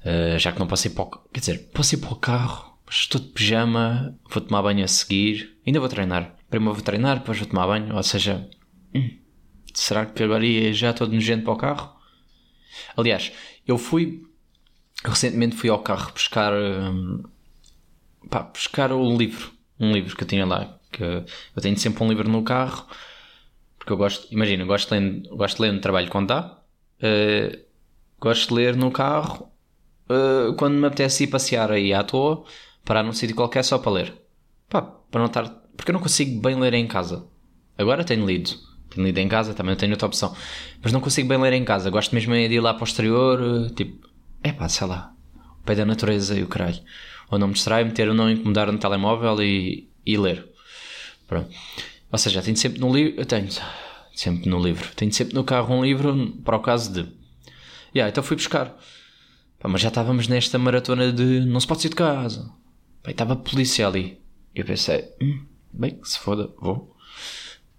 Uh, 0.02 0.38
já 0.40 0.52
que 0.52 0.60
não 0.60 0.68
passei 0.68 0.92
para 0.92 1.04
o. 1.04 1.10
Quer 1.32 1.40
dizer, 1.40 1.70
passei 1.72 2.00
para 2.00 2.12
o 2.12 2.16
carro, 2.16 2.78
mas 2.86 2.96
estou 2.96 3.22
de 3.22 3.28
pijama, 3.28 4.18
vou 4.30 4.42
tomar 4.42 4.64
banho 4.64 4.84
a 4.84 4.88
seguir. 4.88 5.56
Ainda 5.66 5.80
vou 5.80 5.90
treinar. 5.90 6.36
Primeiro 6.50 6.74
vou 6.74 6.84
treinar, 6.84 7.20
depois 7.20 7.38
vou 7.38 7.48
tomar 7.48 7.68
banho. 7.68 7.96
Ou 7.96 8.04
seja, 8.04 8.50
hum, 8.94 9.18
será 9.74 10.06
que 10.06 10.24
agora 10.24 10.46
ia 10.46 10.74
já 10.74 10.94
todo 10.94 11.14
nojento 11.14 11.44
para 11.44 11.54
o 11.54 11.58
carro? 11.58 11.96
Aliás, 12.98 13.32
eu 13.68 13.78
fui. 13.78 14.24
Recentemente 15.04 15.56
fui 15.56 15.70
ao 15.70 15.80
carro 15.80 16.12
buscar. 16.12 16.54
Hum, 16.54 17.24
pá, 18.30 18.42
buscar 18.44 18.92
um 18.92 19.16
livro, 19.16 19.52
um 19.80 19.92
livro 19.92 20.16
que 20.16 20.24
eu 20.24 20.28
tinha 20.28 20.46
lá, 20.46 20.78
que 20.92 21.04
eu 21.04 21.62
tenho 21.62 21.78
sempre 21.78 22.04
um 22.04 22.10
livro 22.10 22.30
no 22.30 22.44
carro, 22.44 22.86
porque 23.78 23.94
eu 23.94 23.98
gosto, 23.98 24.28
imagina, 24.32 24.66
gosto 24.66 24.90
de 24.90 25.00
ler, 25.00 25.30
gosto 25.30 25.58
de 25.58 25.62
ler 25.64 25.74
no 25.74 25.80
trabalho 25.80 26.10
quando 26.10 26.28
dá, 26.28 26.60
uh, 27.02 27.66
gosto 28.20 28.50
de 28.50 28.54
ler 28.56 28.76
no 28.76 28.92
carro 28.92 29.52
uh, 30.10 30.54
quando 30.56 30.76
me 30.76 30.88
apetece 30.88 31.26
ir 31.26 31.28
passear 31.28 31.72
aí 31.72 31.94
à 31.94 32.04
toa, 32.04 32.44
parar 32.84 33.04
num 33.04 33.14
sítio 33.14 33.36
qualquer 33.36 33.64
só 33.64 33.78
para 33.78 33.92
ler. 33.92 34.14
Pá, 34.70 34.82
para 34.82 35.20
não 35.20 35.28
estar, 35.28 35.48
porque 35.76 35.92
eu 35.92 35.94
não 35.94 36.02
consigo 36.02 36.42
bem 36.42 36.60
ler 36.60 36.74
em 36.74 36.88
casa. 36.88 37.28
Agora 37.78 38.04
tenho 38.04 38.26
lido, 38.26 38.52
tenho 38.90 39.06
lido 39.06 39.18
em 39.20 39.28
casa, 39.28 39.54
também 39.54 39.76
tenho 39.76 39.92
outra 39.92 40.08
opção, 40.08 40.36
mas 40.82 40.92
não 40.92 41.02
consigo 41.02 41.28
bem 41.28 41.38
ler 41.38 41.54
em 41.54 41.66
casa. 41.66 41.90
Gosto 41.90 42.16
mesmo 42.16 42.34
de 42.34 42.56
ir 42.56 42.62
lá 42.62 42.74
para 42.74 42.84
o 42.84 42.88
exterior, 42.88 43.42
uh, 43.42 43.70
tipo, 43.72 44.08
é 44.42 44.52
pá, 44.52 44.70
sei 44.70 44.88
lá, 44.88 45.14
o 45.60 45.64
pé 45.64 45.76
da 45.76 45.86
natureza 45.86 46.40
e 46.40 46.44
o 46.44 46.48
caralho 46.48 46.82
ou 47.30 47.40
não 47.40 47.48
me 47.48 47.54
distrai, 47.54 47.84
meter 47.84 48.08
ou 48.08 48.14
não 48.14 48.30
incomodar 48.30 48.72
no 48.72 48.78
telemóvel 48.78 49.42
e, 49.42 49.90
e 50.06 50.18
ler. 50.18 50.48
Pronto. 51.28 51.50
Ou 52.12 52.18
seja, 52.18 52.42
tenho 52.42 52.58
sempre 52.58 52.80
no 52.80 52.94
livro, 52.94 53.26
tenho 53.26 53.50
sempre 54.14 54.50
no 54.50 54.62
livro, 54.62 54.90
tenho 54.96 55.12
sempre 55.12 55.36
no 55.36 55.44
carro 55.44 55.76
um 55.76 55.84
livro 55.84 56.34
para 56.44 56.56
o 56.56 56.62
caso 56.62 56.94
de. 56.94 57.12
Yeah, 57.94 58.10
então 58.10 58.24
fui 58.24 58.36
buscar. 58.36 58.78
Pá, 59.60 59.68
mas 59.68 59.82
já 59.82 59.88
estávamos 59.90 60.28
nesta 60.28 60.60
maratona 60.60 61.12
de 61.12 61.42
não 61.42 61.60
se 61.60 61.68
pode 61.68 61.82
sair 61.82 61.90
de 61.90 61.96
casa. 61.96 62.52
Pá, 63.02 63.12
estava 63.12 63.34
a 63.34 63.38
polícia 63.38 63.88
ali. 63.88 64.22
Eu 64.54 64.64
pensei, 64.64 65.10
hum, 65.22 65.46
bem, 65.74 66.00
se 66.04 66.20
foda, 66.20 66.54
vou. 66.60 66.96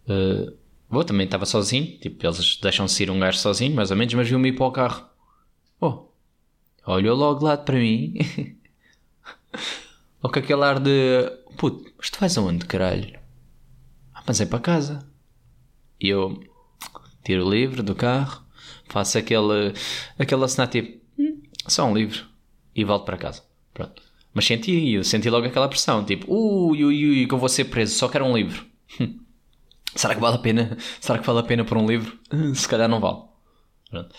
Uh, 0.08 0.56
vou, 0.88 1.04
também 1.04 1.24
estava 1.24 1.46
sozinho. 1.46 1.98
Tipo, 1.98 2.26
eles 2.26 2.58
deixam-se 2.60 3.02
ir 3.02 3.10
um 3.10 3.18
gajo 3.18 3.38
sozinho, 3.38 3.74
mais 3.74 3.90
ou 3.90 3.96
menos, 3.96 4.12
mas 4.14 4.28
viu-me 4.28 4.48
ir 4.48 4.52
para 4.52 4.66
o 4.66 4.72
carro. 4.72 5.06
Oh, 5.80 6.08
olhou 6.86 7.16
logo 7.16 7.44
lado 7.44 7.64
para 7.64 7.78
mim. 7.78 8.14
Ou 10.22 10.30
com 10.30 10.38
aquele 10.38 10.64
ar 10.64 10.80
de 10.80 11.30
puto, 11.56 11.90
mas 11.98 12.10
tu 12.10 12.18
vais 12.18 12.36
aonde, 12.36 12.66
caralho? 12.66 13.18
Ah, 14.14 14.22
mas 14.26 14.40
é 14.40 14.46
para 14.46 14.58
casa. 14.58 15.06
E 16.00 16.08
eu 16.08 16.42
tiro 17.24 17.46
o 17.46 17.50
livro 17.50 17.82
do 17.82 17.94
carro, 17.94 18.44
faço 18.88 19.18
aquele, 19.18 19.72
aquele 20.18 20.44
assinar 20.44 20.68
tipo, 20.68 21.00
hum, 21.18 21.42
só 21.66 21.84
um 21.86 21.94
livro, 21.94 22.26
e 22.74 22.84
volto 22.84 23.04
para 23.04 23.16
casa. 23.16 23.42
Pronto. 23.72 24.02
Mas 24.32 24.44
senti, 24.44 24.92
eu 24.92 25.04
senti 25.04 25.30
logo 25.30 25.46
aquela 25.46 25.68
pressão, 25.68 26.04
tipo, 26.04 26.26
ui, 26.32 26.84
ui, 26.84 27.06
ui, 27.06 27.26
que 27.26 27.32
eu 27.34 27.38
vou 27.38 27.48
ser 27.48 27.64
preso, 27.64 27.94
só 27.96 28.08
quero 28.08 28.24
um 28.24 28.36
livro. 28.36 28.66
Será 29.94 30.14
que 30.14 30.20
vale 30.20 30.36
a 30.36 30.38
pena? 30.38 30.76
Será 31.00 31.18
que 31.18 31.26
vale 31.26 31.38
a 31.38 31.42
pena 31.42 31.64
por 31.64 31.78
um 31.78 31.86
livro? 31.86 32.18
Se 32.54 32.68
calhar 32.68 32.88
não 32.88 33.00
vale. 33.00 33.22
Pronto. 33.90 34.14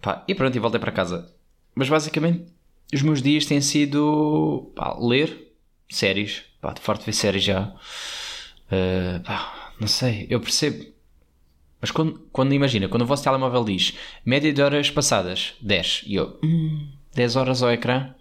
Pá, 0.00 0.24
e 0.26 0.34
pronto, 0.34 0.56
e 0.56 0.58
voltei 0.58 0.80
para 0.80 0.90
casa. 0.90 1.32
Mas 1.74 1.88
basicamente 1.88 2.52
os 2.92 3.02
meus 3.02 3.22
dias 3.22 3.46
têm 3.46 3.60
sido 3.60 4.72
pá, 4.74 4.96
ler 4.98 5.52
séries. 5.88 6.42
Pá, 6.60 6.72
de 6.72 6.80
forte 6.80 7.04
ver 7.06 7.12
séries 7.12 7.44
já. 7.44 7.72
Uh, 8.70 9.20
pá, 9.24 9.72
não 9.80 9.88
sei, 9.88 10.26
eu 10.28 10.40
percebo. 10.40 10.84
Mas 11.80 11.90
quando, 11.90 12.20
quando 12.32 12.52
imagina, 12.52 12.88
quando 12.88 13.02
o 13.02 13.06
vosso 13.06 13.22
telemóvel 13.22 13.64
diz 13.64 13.94
média 14.24 14.52
de 14.52 14.60
horas 14.60 14.90
passadas 14.90 15.54
10 15.60 16.04
e 16.06 16.16
eu 16.16 16.38
hum, 16.42 16.88
10 17.14 17.36
horas 17.36 17.62
ao 17.62 17.70
ecrã, 17.70 18.12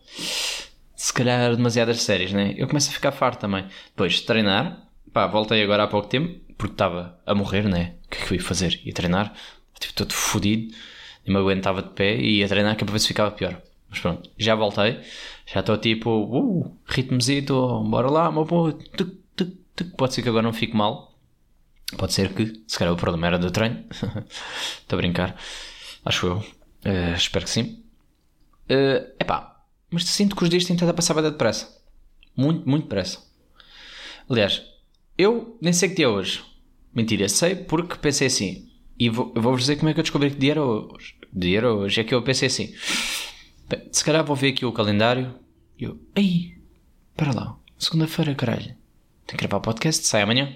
se 0.96 1.12
calhar 1.12 1.56
demasiadas 1.56 2.02
séries, 2.04 2.32
né? 2.32 2.54
Eu 2.56 2.68
começo 2.68 2.90
a 2.90 2.94
ficar 2.94 3.12
farto 3.12 3.40
também. 3.42 3.66
Depois, 3.90 4.22
treinar, 4.22 4.88
pá, 5.12 5.26
voltei 5.26 5.64
agora 5.64 5.84
há 5.84 5.88
pouco 5.88 6.08
tempo 6.08 6.40
porque 6.58 6.74
estava 6.74 7.20
a 7.26 7.36
morrer, 7.36 7.68
né? 7.68 7.96
O 8.06 8.10
que 8.10 8.22
é 8.22 8.26
que 8.26 8.34
eu 8.34 8.38
ia 8.38 8.44
fazer? 8.44 8.80
Ia 8.84 8.94
treinar, 8.94 9.34
tipo, 9.80 9.94
todo 9.94 10.14
fodido, 10.14 10.74
nem 11.26 11.36
me 11.36 11.42
aguentava 11.42 11.82
de 11.82 11.90
pé 11.90 12.16
e 12.16 12.40
ia 12.40 12.48
treinar 12.48 12.76
que 12.76 12.84
é 12.84 12.86
para 12.86 12.94
ver 12.94 13.00
se 13.00 13.08
ficava 13.08 13.32
pior. 13.32 13.62
Mas 13.98 14.00
pronto, 14.00 14.30
já 14.38 14.54
voltei. 14.54 15.00
Já 15.52 15.62
estou 15.62 15.78
tipo, 15.78 16.10
uh, 16.10 16.78
ritmozito, 16.86 17.84
bora 17.86 18.10
lá, 18.10 18.32
meu 18.32 18.46
puto. 18.46 18.88
Tuc, 18.92 19.16
tuc, 19.36 19.54
tuc. 19.76 19.96
Pode 19.98 20.14
ser 20.14 20.22
que 20.22 20.30
agora 20.30 20.44
não 20.44 20.54
fique 20.54 20.76
mal. 20.76 21.18
Pode 21.98 22.14
ser 22.14 22.34
que, 22.34 22.64
se 22.68 22.78
calhar 22.78 22.94
o 22.94 22.98
problema 22.98 23.28
era 23.28 23.40
do 23.40 23.50
treino. 23.50 23.84
Estou 23.90 24.98
a 24.98 25.02
brincar. 25.02 25.36
Acho 26.06 26.28
eu. 26.28 26.38
Uh, 26.38 27.16
espero 27.16 27.46
que 27.46 27.52
sim. 27.52 27.84
Uh, 28.70 29.10
epá, 29.20 29.64
mas 29.90 30.06
sinto 30.06 30.36
que 30.36 30.44
os 30.44 30.50
dias 30.50 30.66
têm 30.66 30.76
estado 30.76 30.90
a 30.90 30.94
passar 30.94 31.16
bem 31.16 31.24
depressa. 31.24 31.76
Muito, 32.36 32.70
muito 32.70 32.84
depressa. 32.84 33.20
Aliás, 34.30 34.62
eu 35.18 35.58
nem 35.60 35.74
sei 35.74 35.90
que 35.90 35.96
dia 35.96 36.06
é 36.06 36.10
hoje. 36.10 36.44
Mentira, 36.94 37.28
sei 37.30 37.56
porque 37.56 37.96
pensei 37.96 38.28
assim. 38.28 38.70
E 39.00 39.10
vou, 39.10 39.34
vou-vos 39.34 39.62
dizer 39.62 39.78
como 39.78 39.90
é 39.90 39.94
que 39.94 40.00
eu 40.00 40.04
descobri 40.04 40.30
que 40.30 40.38
dia 40.38 40.52
era 40.52 40.64
hoje. 40.64 41.16
Dia 41.34 41.58
era 41.58 41.74
hoje. 41.74 42.02
É 42.02 42.04
que 42.04 42.14
eu 42.14 42.22
pensei 42.22 42.48
assim. 42.48 42.76
Se 43.92 44.04
calhar 44.04 44.24
vou 44.24 44.36
ver 44.36 44.50
aqui 44.50 44.66
o 44.66 44.72
calendário. 44.72 45.36
E 45.78 45.84
eu, 45.84 46.00
ei, 46.16 46.58
para 47.16 47.34
lá. 47.34 47.58
Segunda-feira, 47.78 48.34
caralho. 48.34 48.76
Tenho 49.26 49.38
que 49.38 49.38
gravar 49.38 49.60
podcast, 49.60 50.06
sai 50.06 50.22
amanhã. 50.22 50.56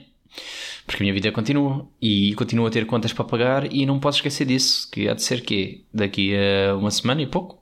Porque 0.86 1.01
a 1.01 1.03
minha 1.03 1.13
vida 1.13 1.32
continua. 1.32 1.88
E 2.01 2.34
continuo 2.36 2.65
a 2.65 2.72
ter 2.72 2.86
contas 2.86 3.13
para 3.13 3.25
pagar 3.25 3.72
e 3.72 3.86
não 3.86 4.00
posso 4.00 4.20
esquecer 4.20 4.46
disso. 4.46 4.89
Que 4.89 5.10
há 5.10 5.13
de 5.13 5.24
ser 5.24 5.41
que 5.41 5.86
daqui 5.94 6.34
a 6.36 6.75
uma 6.75 6.89
semana 6.91 7.22
e 7.22 7.27
pouco. 7.27 7.62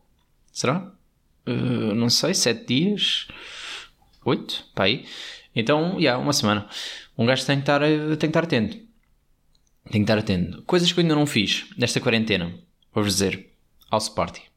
Será? 0.51 0.91
Uh, 1.47 1.95
não 1.95 2.09
sei, 2.09 2.33
sete 2.33 2.67
dias. 2.67 3.27
Oito, 4.23 4.65
para 4.75 4.85
aí. 4.85 5.05
Então, 5.55 5.93
já, 5.93 5.99
yeah, 5.99 6.23
uma 6.23 6.33
semana. 6.33 6.67
Um 7.17 7.25
gajo 7.25 7.45
tem 7.45 7.57
que 7.57 7.63
estar, 7.63 7.81
tem 7.81 8.17
que 8.17 8.25
estar 8.27 8.43
atento. 8.43 8.77
Tem 9.89 10.01
que 10.03 10.11
estar 10.11 10.17
atento. 10.17 10.61
Coisas 10.63 10.91
que 10.91 10.99
eu 10.99 11.01
ainda 11.01 11.15
não 11.15 11.25
fiz 11.25 11.65
nesta 11.77 11.99
quarentena. 11.99 12.53
Vou-vos 12.93 13.13
dizer. 13.13 13.49
House 13.91 14.09
Party. 14.09 14.48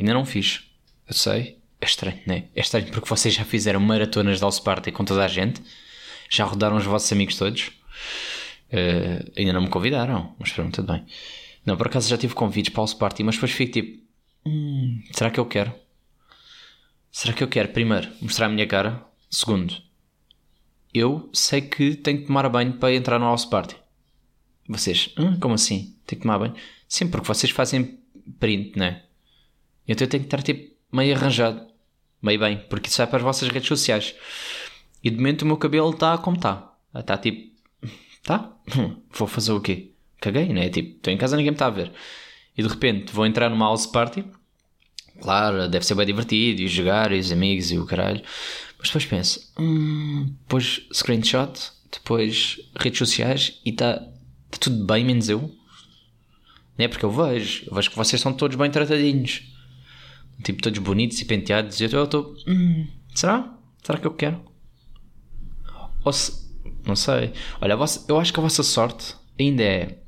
Ainda 0.00 0.14
não 0.14 0.24
fiz. 0.24 0.64
Eu 1.06 1.14
sei. 1.14 1.58
É 1.80 1.84
estranho, 1.86 2.18
não 2.26 2.34
é? 2.34 2.44
É 2.54 2.60
estranho 2.60 2.90
porque 2.90 3.08
vocês 3.08 3.34
já 3.34 3.44
fizeram 3.44 3.80
maratonas 3.80 4.36
de 4.36 4.42
House 4.42 4.60
Party 4.60 4.90
com 4.92 5.04
toda 5.04 5.24
a 5.24 5.28
gente. 5.28 5.62
Já 6.28 6.44
rodaram 6.44 6.76
os 6.76 6.84
vossos 6.84 7.10
amigos 7.12 7.36
todos. 7.36 7.68
Uh, 8.72 9.32
ainda 9.36 9.52
não 9.52 9.62
me 9.62 9.68
convidaram. 9.68 10.34
Mas 10.38 10.52
pronto, 10.52 10.74
tudo 10.74 10.92
bem. 10.92 11.04
Não, 11.64 11.76
por 11.76 11.86
acaso 11.86 12.08
já 12.08 12.16
tive 12.16 12.34
convites 12.34 12.72
para 12.72 12.80
House 12.80 12.94
Party, 12.94 13.22
mas 13.22 13.34
depois 13.36 13.52
fico 13.52 13.72
tipo... 13.72 14.00
Hum, 14.46 15.02
será 15.12 15.30
que 15.30 15.38
eu 15.38 15.46
quero? 15.46 15.72
Será 17.12 17.34
que 17.34 17.42
eu 17.42 17.48
quero, 17.48 17.68
primeiro, 17.68 18.08
mostrar 18.20 18.46
a 18.46 18.48
minha 18.48 18.66
cara? 18.66 19.04
Segundo, 19.28 19.74
eu 20.94 21.28
sei 21.32 21.60
que 21.60 21.94
tenho 21.96 22.20
que 22.20 22.26
tomar 22.26 22.48
banho 22.48 22.74
para 22.74 22.94
entrar 22.94 23.18
no 23.18 23.26
house 23.26 23.44
party. 23.44 23.76
Vocês, 24.68 25.12
hum, 25.18 25.38
como 25.38 25.54
assim? 25.54 25.96
Tenho 26.06 26.20
que 26.20 26.26
tomar 26.26 26.38
banho? 26.38 26.54
Sim, 26.88 27.08
porque 27.08 27.26
vocês 27.26 27.50
fazem 27.50 27.98
print, 28.38 28.78
né? 28.78 29.02
Então 29.90 30.04
eu 30.04 30.08
tenho 30.08 30.22
que 30.22 30.28
estar 30.28 30.40
tipo 30.40 30.72
meio 30.92 31.16
arranjado, 31.16 31.66
meio 32.22 32.38
bem, 32.38 32.64
porque 32.70 32.88
isso 32.88 32.98
vai 32.98 33.08
para 33.08 33.16
as 33.16 33.24
vossas 33.24 33.48
redes 33.48 33.66
sociais. 33.66 34.14
E 35.02 35.10
de 35.10 35.16
momento 35.16 35.42
o 35.42 35.46
meu 35.46 35.56
cabelo 35.56 35.90
está 35.90 36.16
como 36.16 36.36
está. 36.36 36.72
Está 36.94 37.18
tipo, 37.18 37.52
tá? 38.22 38.56
Vou 39.10 39.26
fazer 39.26 39.50
o 39.50 39.60
quê? 39.60 39.90
Caguei, 40.20 40.48
né? 40.50 40.68
Tipo, 40.68 40.96
estou 40.96 41.12
em 41.12 41.16
casa 41.16 41.36
ninguém 41.36 41.50
me 41.50 41.56
está 41.56 41.66
a 41.66 41.70
ver. 41.70 41.90
E 42.56 42.62
de 42.62 42.68
repente 42.68 43.12
vou 43.12 43.26
entrar 43.26 43.50
numa 43.50 43.64
house 43.64 43.86
party. 43.86 44.24
Claro, 45.20 45.68
deve 45.68 45.84
ser 45.84 45.96
bem 45.96 46.06
divertido 46.06 46.62
e 46.62 46.68
jogar 46.68 47.10
e 47.10 47.18
os 47.18 47.32
amigos 47.32 47.72
e 47.72 47.78
o 47.78 47.84
caralho. 47.84 48.22
Mas 48.78 48.88
depois 48.88 49.06
penso, 49.06 49.52
hum, 49.58 50.34
depois 50.42 50.86
screenshot, 50.92 51.52
depois 51.90 52.60
redes 52.78 52.98
sociais 52.98 53.60
e 53.64 53.70
está 53.70 53.94
tá 53.98 54.58
tudo 54.60 54.84
bem, 54.84 55.04
menos 55.04 55.28
eu. 55.28 55.40
Não 56.78 56.84
é 56.84 56.88
porque 56.88 57.04
eu 57.04 57.10
vejo, 57.10 57.64
eu 57.66 57.74
vejo 57.74 57.90
que 57.90 57.96
vocês 57.96 58.20
estão 58.20 58.32
todos 58.32 58.56
bem 58.56 58.70
tratadinhos. 58.70 59.49
Tipo, 60.42 60.62
todos 60.62 60.78
bonitos 60.78 61.20
e 61.20 61.24
penteados. 61.24 61.80
E 61.80 61.84
eu 61.84 62.04
estou, 62.04 62.34
hum, 62.46 62.86
será? 63.14 63.56
Será 63.82 63.98
que 63.98 64.06
eu 64.06 64.14
quero? 64.14 64.42
Ou 66.04 66.12
se, 66.12 66.50
não 66.86 66.96
sei. 66.96 67.32
Olha, 67.60 67.76
vossa, 67.76 68.04
eu 68.08 68.18
acho 68.18 68.32
que 68.32 68.40
a 68.40 68.42
vossa 68.42 68.62
sorte 68.62 69.14
ainda 69.38 69.62
é 69.62 69.98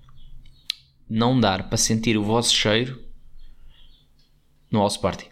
não 1.08 1.38
dar 1.38 1.68
para 1.68 1.76
sentir 1.76 2.16
o 2.16 2.22
vosso 2.22 2.54
cheiro 2.54 3.02
no 4.70 4.80
house 4.80 4.96
party. 4.96 5.30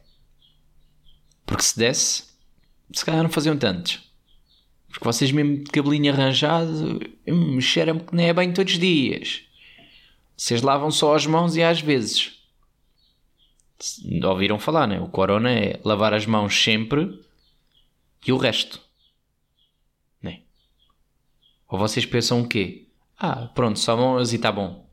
Porque 1.47 1.63
se 1.63 1.79
desse, 1.79 2.25
se 2.93 3.05
calhar 3.05 3.23
não 3.23 3.31
faziam 3.31 3.57
tantos. 3.57 4.11
Porque 4.89 5.05
vocês 5.05 5.33
mesmo 5.33 5.65
de 5.65 5.71
cabelinho 5.71 6.13
arranjado, 6.13 7.01
hum, 7.27 7.61
cheiram 7.61 7.99
que 7.99 8.15
nem 8.15 8.29
é 8.29 8.35
bem 8.35 8.53
todos 8.53 8.75
os 8.75 8.79
dias. 8.79 9.43
Vocês 10.37 10.63
lavam 10.63 10.91
só 10.91 11.15
as 11.15 11.27
mãos 11.27 11.57
e 11.57 11.63
às 11.63 11.81
vezes. 11.81 12.40
Ouviram 14.25 14.59
falar, 14.59 14.87
né? 14.87 15.01
O 15.01 15.09
corona 15.09 15.51
é 15.51 15.81
lavar 15.85 16.13
as 16.13 16.27
mãos 16.27 16.63
sempre 16.63 17.21
e 18.27 18.33
o 18.33 18.37
resto. 18.37 18.81
Né? 20.23 20.41
Ou 21.69 21.79
vocês 21.79 22.05
pensam 22.05 22.43
o 22.43 22.49
quê? 22.49 22.87
Ah, 23.19 23.49
pronto, 23.55 23.79
só 23.79 23.97
mãos 23.97 24.33
e 24.33 24.37
está 24.37 24.53
bom. 24.53 24.89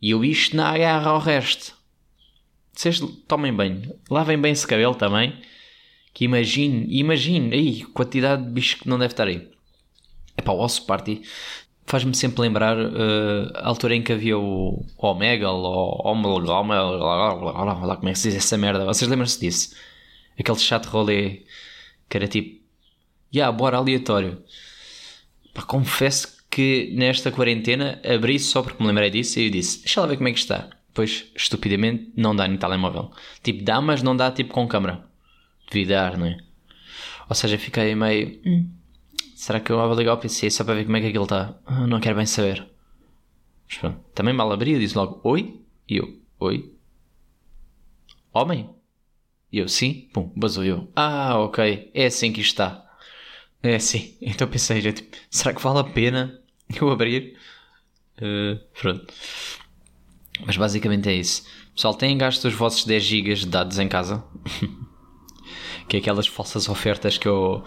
E 0.00 0.10
eu 0.10 0.24
isto 0.24 0.56
na 0.56 0.70
agarra 0.70 1.10
ao 1.10 1.18
resto. 1.18 1.76
Vocês 2.72 3.00
tomem 3.26 3.54
bem, 3.54 3.82
lavem 4.08 4.40
bem 4.40 4.52
esse 4.52 4.66
cabelo 4.66 4.94
também. 4.94 5.40
Que 6.12 6.24
imagine, 6.24 6.86
imagine, 6.88 7.54
aí, 7.54 7.84
quantidade 7.84 8.42
de 8.42 8.50
bicho 8.50 8.78
que 8.78 8.88
não 8.88 8.98
deve 8.98 9.12
estar 9.12 9.26
aí. 9.26 9.50
É 10.36 10.42
para 10.42 10.52
o 10.52 10.60
Osso 10.60 10.86
Party 10.86 11.22
faz-me 11.88 12.14
sempre 12.14 12.42
lembrar 12.42 12.76
uh, 12.78 13.50
a 13.54 13.66
altura 13.66 13.96
em 13.96 14.02
que 14.02 14.12
havia 14.12 14.38
o 14.38 14.84
Omega, 14.98 15.50
ou 15.50 16.06
Omega, 16.06 16.42
lá 16.42 17.96
como 17.96 18.08
é 18.08 18.12
que 18.12 18.18
se 18.18 18.28
diz 18.28 18.36
essa 18.36 18.58
merda. 18.58 18.84
Vocês 18.84 19.10
lembram-se 19.10 19.40
disso? 19.40 19.74
Aquele 20.38 20.58
chat 20.58 20.84
rolê 20.86 21.42
que 22.08 22.16
era 22.16 22.28
tipo, 22.28 22.60
yeah, 23.34 23.50
bora 23.50 23.78
aleatório. 23.78 24.42
Pá, 25.54 25.62
confesso 25.62 26.38
que 26.50 26.92
nesta 26.94 27.30
quarentena 27.30 28.00
abri 28.04 28.38
só 28.38 28.62
porque 28.62 28.82
me 28.82 28.88
lembrei 28.88 29.10
disso 29.10 29.40
e 29.40 29.46
eu 29.46 29.50
disse, 29.50 29.80
deixa 29.80 30.00
lá 30.00 30.06
ver 30.06 30.16
como 30.16 30.28
é 30.28 30.32
que 30.32 30.38
está. 30.38 30.68
Depois, 30.88 31.26
estupidamente, 31.34 32.12
não 32.16 32.34
dá 32.34 32.46
no 32.46 32.58
telemóvel. 32.58 33.10
Tipo, 33.42 33.62
dá, 33.62 33.80
mas 33.80 34.02
não 34.02 34.16
dá 34.16 34.30
tipo 34.30 34.52
com 34.52 34.66
câmera. 34.66 35.04
Devia 35.70 35.86
dar, 35.96 36.18
não 36.18 36.26
é? 36.26 36.38
Ou 37.28 37.34
seja, 37.34 37.58
fiquei 37.58 37.94
meio. 37.94 38.40
Hum, 38.44 38.70
será 39.38 39.60
que 39.60 39.70
eu 39.70 39.76
vou 39.78 39.94
ligar 39.94 40.14
o 40.14 40.18
PC 40.18 40.50
só 40.50 40.64
para 40.64 40.74
ver 40.74 40.84
como 40.84 40.96
é 40.96 41.00
que 41.00 41.06
aquilo 41.06 41.22
está? 41.22 41.56
Ah, 41.64 41.86
não 41.86 42.00
quero 42.00 42.16
bem 42.16 42.26
saber. 42.26 42.68
Mas 43.68 43.78
pronto. 43.78 44.00
Também 44.12 44.34
mal 44.34 44.50
abri, 44.50 44.72
eu 44.72 44.80
disse 44.80 44.96
logo 44.96 45.20
oi. 45.22 45.60
E 45.88 45.98
eu, 45.98 46.20
oi? 46.40 46.74
Homem? 48.32 48.68
E 49.52 49.58
eu, 49.58 49.68
sim. 49.68 50.08
Pum, 50.12 50.32
basou 50.34 50.64
eu. 50.64 50.90
Ah, 50.96 51.38
ok. 51.38 51.88
É 51.94 52.06
assim 52.06 52.32
que 52.32 52.40
está. 52.40 52.84
É 53.62 53.76
assim. 53.76 54.16
Então 54.20 54.48
pensei, 54.48 54.80
já, 54.80 54.92
tipo, 54.92 55.16
será 55.30 55.54
que 55.54 55.62
vale 55.62 55.78
a 55.78 55.84
pena 55.84 56.40
eu 56.80 56.90
abrir? 56.90 57.38
Uh, 58.20 58.58
pronto. 58.80 59.14
Mas 60.44 60.56
basicamente 60.56 61.08
é 61.08 61.14
isso. 61.14 61.44
Pessoal, 61.76 61.94
têm 61.94 62.18
gasto 62.18 62.44
os 62.46 62.54
vossos 62.54 62.84
10 62.84 63.04
GB 63.04 63.34
de 63.34 63.46
dados 63.46 63.78
em 63.78 63.88
casa? 63.88 64.24
que 65.88 65.96
é 65.96 66.00
aquelas 66.00 66.26
falsas 66.26 66.68
ofertas 66.68 67.16
que 67.16 67.28
eu, 67.28 67.64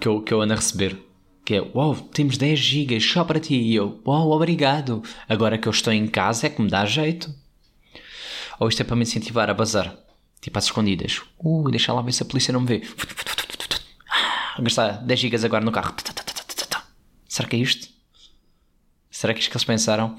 que 0.00 0.08
eu, 0.08 0.20
que 0.22 0.32
eu 0.32 0.40
ando 0.40 0.52
a 0.52 0.56
receber. 0.56 0.98
Que 1.44 1.56
é, 1.56 1.60
uau, 1.60 1.92
wow, 1.92 1.94
temos 1.94 2.36
10 2.36 2.58
GB 2.58 3.00
só 3.00 3.24
para 3.24 3.40
ti. 3.40 3.54
E 3.54 3.74
eu, 3.74 4.00
uau, 4.06 4.26
wow, 4.26 4.36
obrigado. 4.36 5.02
Agora 5.28 5.58
que 5.58 5.68
eu 5.68 5.70
estou 5.70 5.92
em 5.92 6.06
casa 6.06 6.46
é 6.46 6.50
que 6.50 6.60
me 6.60 6.68
dá 6.68 6.84
jeito. 6.84 7.32
Ou 8.58 8.68
isto 8.68 8.80
é 8.80 8.84
para 8.84 8.96
me 8.96 9.02
incentivar 9.02 9.48
a 9.48 9.54
bazar. 9.54 9.96
Tipo 10.40 10.58
às 10.58 10.64
escondidas. 10.64 11.22
Uh, 11.38 11.70
deixa 11.70 11.92
lá 11.92 12.02
ver 12.02 12.12
se 12.12 12.22
a 12.22 12.26
polícia 12.26 12.52
não 12.52 12.60
me 12.60 12.66
vê. 12.66 12.82
Ah, 14.10 14.62
gastar 14.62 14.92
10 15.04 15.20
GB 15.20 15.44
agora 15.44 15.64
no 15.64 15.72
carro. 15.72 15.94
Será 17.28 17.48
que 17.48 17.56
é 17.56 17.58
isto? 17.58 17.88
Será 19.10 19.34
que 19.34 19.38
é 19.38 19.40
isto 19.40 19.50
que 19.50 19.56
eles 19.56 19.64
pensaram? 19.64 20.16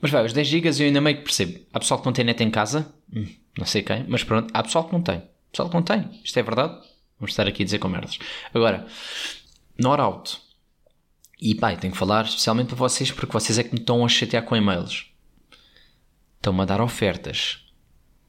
Mas 0.00 0.10
vai, 0.10 0.24
os 0.24 0.32
10 0.32 0.46
GB 0.46 0.68
eu 0.68 0.86
ainda 0.86 1.00
meio 1.00 1.18
que 1.18 1.24
percebo. 1.24 1.58
Há 1.72 1.78
pessoal 1.78 2.00
que 2.00 2.06
não 2.06 2.12
tem 2.12 2.24
net 2.24 2.42
em 2.42 2.50
casa. 2.50 2.92
Hum, 3.14 3.26
não 3.58 3.66
sei 3.66 3.82
quem, 3.82 4.04
mas 4.08 4.24
pronto. 4.24 4.50
Há 4.52 4.62
pessoal 4.62 4.84
que 4.84 4.92
não 4.92 5.02
tem. 5.02 5.22
Pessoal 5.50 5.68
que 5.68 5.74
não 5.74 5.82
tem. 5.82 6.20
Isto 6.24 6.38
é 6.38 6.42
verdade. 6.42 6.93
Vamos 7.24 7.32
estar 7.32 7.48
aqui 7.48 7.62
a 7.62 7.64
dizer 7.64 7.78
com 7.78 7.88
merdas. 7.88 8.18
Agora, 8.52 8.86
not 9.78 9.98
out. 9.98 10.38
E 11.40 11.54
pá, 11.54 11.74
tenho 11.74 11.94
que 11.94 11.98
falar 11.98 12.26
especialmente 12.26 12.66
para 12.66 12.76
vocês 12.76 13.10
porque 13.10 13.32
vocês 13.32 13.58
é 13.58 13.64
que 13.64 13.72
me 13.72 13.80
estão 13.80 14.04
a 14.04 14.08
chatear 14.08 14.44
com 14.44 14.54
e-mails. 14.54 15.06
Estão-me 16.36 16.60
a 16.60 16.64
dar 16.66 16.82
ofertas 16.82 17.64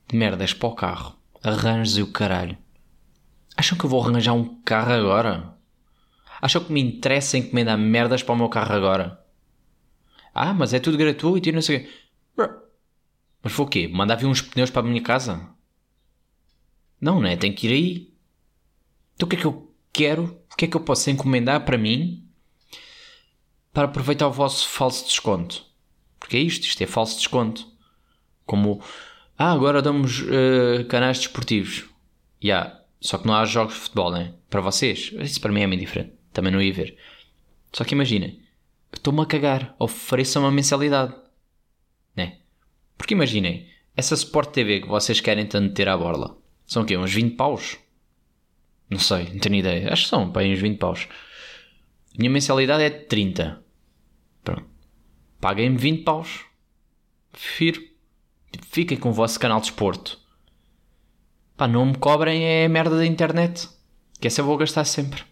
de 0.08 0.16
merdas 0.16 0.54
para 0.54 0.70
o 0.70 0.75
carro. 0.75 1.18
Arranjos 1.44 1.98
e 1.98 2.04
o 2.04 2.08
caralho. 2.08 2.58
Acham 3.58 3.78
que 3.78 3.84
eu 3.84 3.90
vou 3.90 4.02
arranjar 4.02 4.32
um 4.32 4.62
carro 4.62 4.94
agora? 4.94 5.54
Acham 6.42 6.64
que 6.64 6.72
me 6.72 6.80
interessa 6.80 7.38
encomendar 7.38 7.78
merdas 7.78 8.24
para 8.24 8.34
o 8.34 8.38
meu 8.38 8.48
carro 8.48 8.75
agora? 8.75 9.22
Ah, 10.34 10.54
mas 10.54 10.74
é 10.74 10.80
tudo 10.80 10.98
gratuito 10.98 11.50
e 11.50 11.52
não 11.52 11.62
sei 11.62 11.78
o 11.78 11.80
quê. 11.82 11.90
Mas 13.44 13.52
foi 13.52 13.66
o 13.66 13.70
quê? 13.70 13.88
Mandar 13.90 14.16
vir 14.16 14.25
uns 14.25 14.42
pneus 14.42 14.70
para 14.70 14.82
a 14.82 14.90
minha 14.90 15.04
casa? 15.04 15.50
Não, 17.02 17.20
né? 17.20 17.36
Tem 17.36 17.54
que 17.54 17.68
ir 17.68 17.74
aí. 17.74 18.14
Então 19.15 19.25
o 19.25 19.29
que 19.29 19.36
é 19.36 19.39
que 19.39 19.45
eu 19.45 19.74
quero? 19.91 20.39
O 20.51 20.55
que 20.55 20.65
é 20.65 20.67
que 20.67 20.75
eu 20.77 20.81
posso 20.81 21.10
encomendar 21.10 21.65
para 21.65 21.77
mim 21.77 22.24
para 23.74 23.86
aproveitar 23.86 24.27
o 24.27 24.31
vosso 24.31 24.67
falso 24.69 25.05
desconto? 25.05 25.65
Porque 26.19 26.38
é 26.38 26.39
isto, 26.39 26.65
isto 26.65 26.81
é 26.81 26.88
falso 26.88 27.17
desconto. 27.17 27.67
Como 28.45 28.81
Ah, 29.38 29.51
agora 29.51 29.81
damos 29.81 30.22
uh, 30.22 30.86
canais 30.88 31.19
desportivos. 31.19 31.86
Yeah. 32.43 32.81
Só 33.01 33.17
que 33.17 33.27
não 33.27 33.36
há 33.36 33.45
jogos 33.45 33.74
de 33.74 33.81
futebol, 33.81 34.12
né? 34.12 34.34
Para 34.50 34.62
vocês. 34.62 35.12
Isso 35.19 35.41
para 35.41 35.51
mim 35.51 35.62
é 35.62 35.67
muito 35.67 35.81
diferente. 35.81 36.13
Também 36.31 36.51
não 36.51 36.62
ia 36.62 36.74
ver. 36.74 36.98
Só 37.72 37.84
que 37.84 37.93
imaginem. 37.93 38.41
Estou-me 38.91 39.22
a 39.22 39.25
cagar. 39.25 39.75
Ofereçam 39.77 40.43
uma 40.43 40.51
mensalidade. 40.51 41.13
Né? 42.15 42.39
Porque 42.98 43.13
imaginem. 43.13 43.69
Essa 43.95 44.15
Sport 44.15 44.51
TV 44.51 44.81
que 44.81 44.88
vocês 44.88 45.19
querem 45.22 45.45
tanto 45.45 45.74
ter 45.74 45.88
à 45.88 45.98
borla. 45.98 46.38
São 46.65 46.84
o 46.84 46.86
quê? 46.86 46.98
Uns 46.98 47.13
20 47.13 47.36
paus? 47.36 47.77
Não 48.89 49.00
sei. 49.00 49.30
Não 49.32 49.39
tenho 49.39 49.56
ideia. 49.56 49.92
Acho 49.92 50.04
que 50.04 50.10
são. 50.10 50.32
Para 50.32 50.48
uns 50.48 50.60
20 50.60 50.77
paus. 50.77 51.08
Minha 52.18 52.30
mensalidade 52.30 52.84
é 52.84 52.89
de 52.89 53.06
30. 53.06 53.63
Pronto. 54.44 54.65
Paguem-me 55.39 55.77
20 55.77 56.04
paus. 56.04 56.46
Prefiro. 57.32 57.82
Fiquem 58.70 58.98
com 58.98 59.10
o 59.10 59.13
vosso 59.13 59.39
canal 59.39 59.60
de 59.60 59.68
esporto. 59.68 60.20
Pá, 61.58 61.68
não 61.68 61.86
me 61.86 61.98
cobrem 61.98 62.44
é 62.44 62.68
merda 62.68 62.98
da 62.98 63.06
internet. 63.06 63.68
Que 64.20 64.27
essa 64.27 64.42
eu 64.42 64.46
vou 64.46 64.58
gastar 64.58 64.86
sempre. 64.86 65.24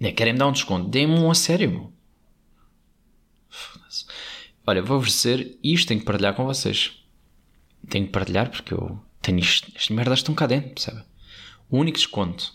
É, 0.00 0.12
querem 0.12 0.32
me 0.32 0.38
dar 0.38 0.48
um 0.48 0.52
desconto? 0.52 0.88
Deem-me 0.88 1.14
um 1.14 1.30
a 1.30 1.34
sério. 1.34 1.92
Olha, 4.66 4.82
vou 4.82 4.98
oferecer 4.98 5.58
isto 5.62 5.88
tenho 5.88 6.00
que 6.00 6.06
partilhar 6.06 6.34
com 6.34 6.44
vocês. 6.44 7.02
Tenho 7.88 8.06
que 8.06 8.12
partilhar 8.12 8.50
porque 8.50 8.74
eu 8.74 9.00
tenho 9.20 9.38
isto. 9.38 9.70
Estas 9.74 9.90
merdas 9.90 10.20
estão 10.20 10.34
cá 10.34 10.46
dentro, 10.46 10.70
percebe? 10.70 11.04
O 11.72 11.78
único 11.78 11.96
desconto 11.96 12.52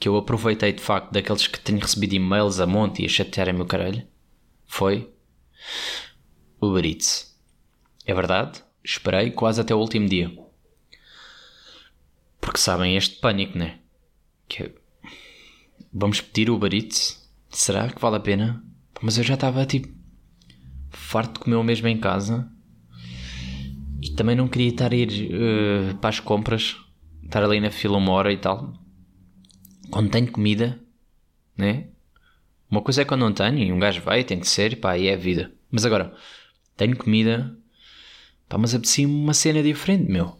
que 0.00 0.08
eu 0.08 0.16
aproveitei 0.16 0.72
de 0.72 0.80
facto 0.80 1.12
daqueles 1.12 1.46
que 1.46 1.60
tenho 1.60 1.78
recebido 1.78 2.14
e-mails 2.14 2.60
a 2.60 2.66
monte 2.66 3.02
e 3.02 3.04
a 3.04 3.08
chatearem 3.08 3.52
meu 3.52 3.66
caralho 3.66 4.06
foi 4.64 5.12
Uber 6.58 6.82
Eats. 6.82 7.38
É 8.06 8.14
verdade, 8.14 8.64
esperei 8.82 9.32
quase 9.32 9.60
até 9.60 9.74
o 9.74 9.78
último 9.78 10.08
dia. 10.08 10.34
Porque 12.40 12.58
sabem 12.58 12.96
este 12.96 13.16
pânico, 13.16 13.58
né? 13.58 13.80
Que 14.48 14.62
é, 14.62 14.74
vamos 15.92 16.22
pedir 16.22 16.48
o 16.48 16.54
Uber 16.54 16.72
Eats? 16.72 17.30
Será 17.50 17.90
que 17.90 18.00
vale 18.00 18.16
a 18.16 18.20
pena? 18.20 18.64
Mas 19.02 19.18
eu 19.18 19.24
já 19.24 19.34
estava 19.34 19.66
tipo 19.66 19.88
farto 20.88 21.34
de 21.34 21.40
comer 21.40 21.56
o 21.56 21.62
mesmo 21.62 21.86
em 21.86 22.00
casa 22.00 22.50
e 24.00 24.08
também 24.12 24.34
não 24.34 24.48
queria 24.48 24.70
estar 24.70 24.90
a 24.90 24.96
ir 24.96 25.30
uh, 25.34 25.98
para 25.98 26.08
as 26.08 26.18
compras, 26.18 26.82
estar 27.32 27.42
ali 27.42 27.58
na 27.60 27.70
fila 27.70 27.96
uma 27.96 28.12
hora 28.12 28.30
e 28.30 28.36
tal. 28.36 28.74
Quando 29.90 30.10
tenho 30.10 30.30
comida, 30.30 30.78
né? 31.56 31.88
Uma 32.70 32.82
coisa 32.82 33.02
é 33.02 33.04
quando 33.04 33.22
não 33.22 33.32
tenho 33.32 33.58
e 33.58 33.72
um 33.72 33.78
gajo 33.78 34.02
vai, 34.02 34.22
tem 34.22 34.38
que 34.38 34.48
ser, 34.48 34.78
pá, 34.78 34.98
e 34.98 35.06
é 35.06 35.14
a 35.14 35.16
vida. 35.16 35.52
Mas 35.70 35.86
agora, 35.86 36.14
tenho 36.76 36.96
comida, 36.96 37.56
pá, 38.48 38.58
mas 38.58 38.74
apetecia 38.74 39.08
uma 39.08 39.32
cena 39.32 39.62
diferente, 39.62 40.10
meu. 40.10 40.36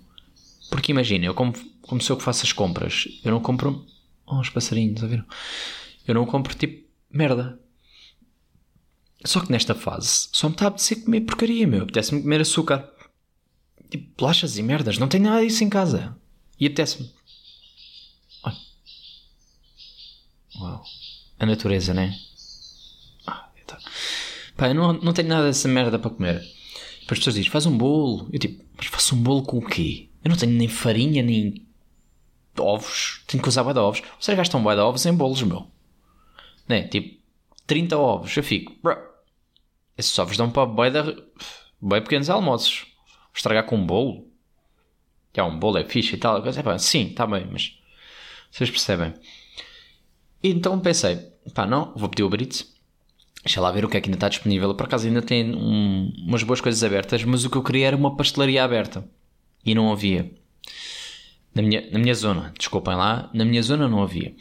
Porque 0.71 0.93
imagina, 0.93 1.25
eu 1.27 1.35
como, 1.35 1.55
como 1.81 2.01
sou 2.01 2.15
eu 2.15 2.19
que 2.19 2.25
faço 2.25 2.45
as 2.45 2.53
compras, 2.53 3.09
eu 3.25 3.31
não 3.31 3.41
compro. 3.41 3.85
Oh, 4.27 4.39
uns 4.39 4.51
passarinhos, 4.51 5.01
ver? 5.01 5.25
Eu 6.07 6.15
não 6.15 6.27
compro 6.27 6.55
tipo 6.55 6.87
merda. 7.11 7.59
Só 9.25 9.41
que 9.41 9.53
nesta 9.53 9.75
fase 9.75 10.29
só 10.33 10.49
me 10.49 10.55
está 10.55 10.67
a 10.67 10.69
apetecer 10.69 11.05
comer 11.05 11.23
porcaria, 11.23 11.67
meu. 11.67 11.83
Apetece-me 11.83 12.23
comer 12.23 12.41
açúcar. 12.41 12.91
Tipo, 13.91 14.11
bolachas 14.19 14.59
e 14.59 14.63
merdas. 14.63 14.99
Não 14.99 15.09
tenho 15.09 15.25
nada 15.25 15.43
disso 15.43 15.65
em 15.65 15.69
casa. 15.69 16.17
E 16.59 16.67
apetece-me. 16.67 17.11
Uau. 20.61 20.85
A 21.39 21.47
natureza, 21.47 21.93
né? 21.93 22.17
Ah, 23.27 23.49
tá. 23.67 23.79
Pá, 24.57 24.69
eu 24.69 24.75
não, 24.75 24.93
não 24.93 25.13
tenho 25.13 25.29
nada 25.29 25.47
dessa 25.47 25.67
merda 25.69 25.99
para 25.99 26.11
comer. 26.11 26.41
Depois 27.01 27.13
as 27.13 27.19
pessoas 27.19 27.35
dizem, 27.35 27.51
faz 27.51 27.67
um 27.67 27.77
bolo. 27.77 28.29
Eu 28.33 28.39
tipo, 28.39 28.65
mas 28.77 28.87
faço 28.87 29.15
um 29.15 29.23
bolo 29.23 29.43
com 29.43 29.59
o 29.59 29.67
quê? 29.67 30.09
Eu 30.23 30.31
não 30.31 30.37
tenho 30.37 30.53
nem 30.53 30.69
farinha, 30.69 31.23
nem 31.23 31.67
ovos. 32.59 33.23
Tenho 33.27 33.43
que 33.43 33.49
usar 33.49 33.65
bué 33.65 33.73
de 33.73 33.81
ovos. 33.81 34.03
Vocês 34.21 34.37
gastam 34.37 34.63
bué 34.63 34.75
de 34.75 34.81
ovos 34.81 35.05
em 35.05 35.15
bolos, 35.15 35.43
meu. 35.43 35.67
Né? 36.69 36.87
Tipo, 36.87 37.21
30 37.67 37.99
ovos. 37.99 38.37
Eu 38.37 38.45
fico, 38.45 38.73
bro. 38.83 38.97
Esses 39.97 40.17
ovos 40.19 40.37
dão 40.37 40.51
para 40.51 40.67
bué 40.67 40.91
de... 40.91 41.23
Bué 41.81 42.01
pequenos 42.01 42.31
almoços. 42.31 42.87
Estragar 43.35 43.67
com 43.67 43.77
um 43.77 43.87
bolo. 43.87 44.32
Já, 45.35 45.45
um 45.45 45.59
bolo 45.59 45.79
é 45.79 45.85
fixe 45.85 46.15
e 46.15 46.19
tal. 46.19 46.47
É, 46.47 46.63
pá, 46.63 46.79
sim, 46.79 47.09
está 47.09 47.27
bem, 47.27 47.47
mas... 47.51 47.79
Vocês 48.51 48.71
percebem. 48.71 49.15
Então 50.43 50.79
pensei, 50.79 51.17
pá, 51.55 51.67
não, 51.67 51.93
vou 51.97 52.09
pedir 52.09 52.23
o 52.23 52.27
Uber 52.27 52.43
Eats. 52.43 52.71
Deixa 53.45 53.61
lá 53.61 53.73
ver 53.73 53.85
o 53.85 53.89
que 53.89 53.97
é 53.97 54.01
que 54.01 54.09
ainda 54.09 54.17
está 54.17 54.29
disponível. 54.29 54.75
Por 54.75 54.87
acaso 54.87 55.07
ainda 55.07 55.23
tem 55.23 55.55
um, 55.55 56.13
umas 56.27 56.43
boas 56.43 56.61
coisas 56.61 56.83
abertas, 56.85 57.25
mas 57.25 57.45
o 57.45 57.51
que 57.51 57.57
eu 57.57 57.63
queria 57.63 57.89
era 57.89 57.97
uma 57.97 58.15
pastelaria 58.15 58.63
aberta 58.63 59.05
e 59.65 59.75
não 59.75 59.91
havia. 59.91 60.31
Na 61.55 61.63
minha, 61.63 61.91
na 61.91 61.99
minha 61.99 62.15
zona, 62.15 62.53
desculpem 62.57 62.95
lá, 62.95 63.31
na 63.35 63.45
minha 63.45 63.63
zona 63.63 63.89
não 63.89 64.03
havia. 64.03 64.35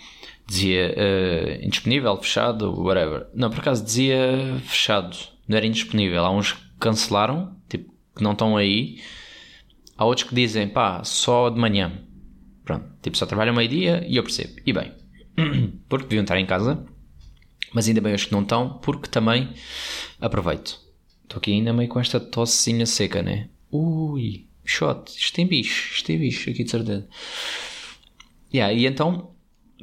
Dizia 0.48 0.96
uh, 0.96 1.66
indisponível, 1.66 2.16
fechado, 2.18 2.80
whatever. 2.82 3.28
Não, 3.34 3.50
por 3.50 3.60
acaso 3.60 3.84
dizia 3.84 4.60
fechado, 4.66 5.18
não 5.48 5.58
era 5.58 5.66
indisponível. 5.66 6.24
Há 6.24 6.32
uns 6.32 6.54
que 6.54 6.62
cancelaram, 6.80 7.56
tipo, 7.68 7.92
que 8.16 8.24
não 8.24 8.34
estão 8.34 8.56
aí. 8.56 9.02
Há 10.02 10.04
outros 10.04 10.28
que 10.28 10.34
dizem, 10.34 10.68
pá, 10.68 11.04
só 11.04 11.48
de 11.52 11.60
manhã. 11.60 11.92
Pronto, 12.66 12.92
tipo, 13.04 13.16
só 13.16 13.28
trabalham 13.28 13.54
meio-dia 13.54 14.04
e 14.08 14.16
eu 14.16 14.24
percebo. 14.24 14.60
E 14.66 14.74
bem, 14.74 14.92
porque 15.88 16.08
deviam 16.08 16.24
estar 16.24 16.40
em 16.40 16.46
casa, 16.48 16.84
mas 17.72 17.88
ainda 17.88 18.02
bem 18.02 18.16
os 18.16 18.26
que 18.26 18.32
não 18.32 18.42
estão, 18.42 18.80
porque 18.80 19.08
também 19.08 19.54
aproveito. 20.20 20.82
Estou 21.22 21.38
aqui 21.38 21.52
ainda 21.52 21.72
meio 21.72 21.88
com 21.88 22.00
esta 22.00 22.20
tossezinha 22.20 22.88
seca, 22.88 23.22
né? 23.22 23.50
Ui, 23.72 24.48
shot, 24.66 25.08
isto 25.16 25.36
tem 25.36 25.46
bicho, 25.46 25.94
isto 25.94 26.08
tem 26.08 26.18
bicho 26.18 26.50
aqui 26.50 26.64
de 26.64 26.72
certeza. 26.72 27.08
Yeah, 28.52 28.74
e 28.74 28.88
então, 28.88 29.36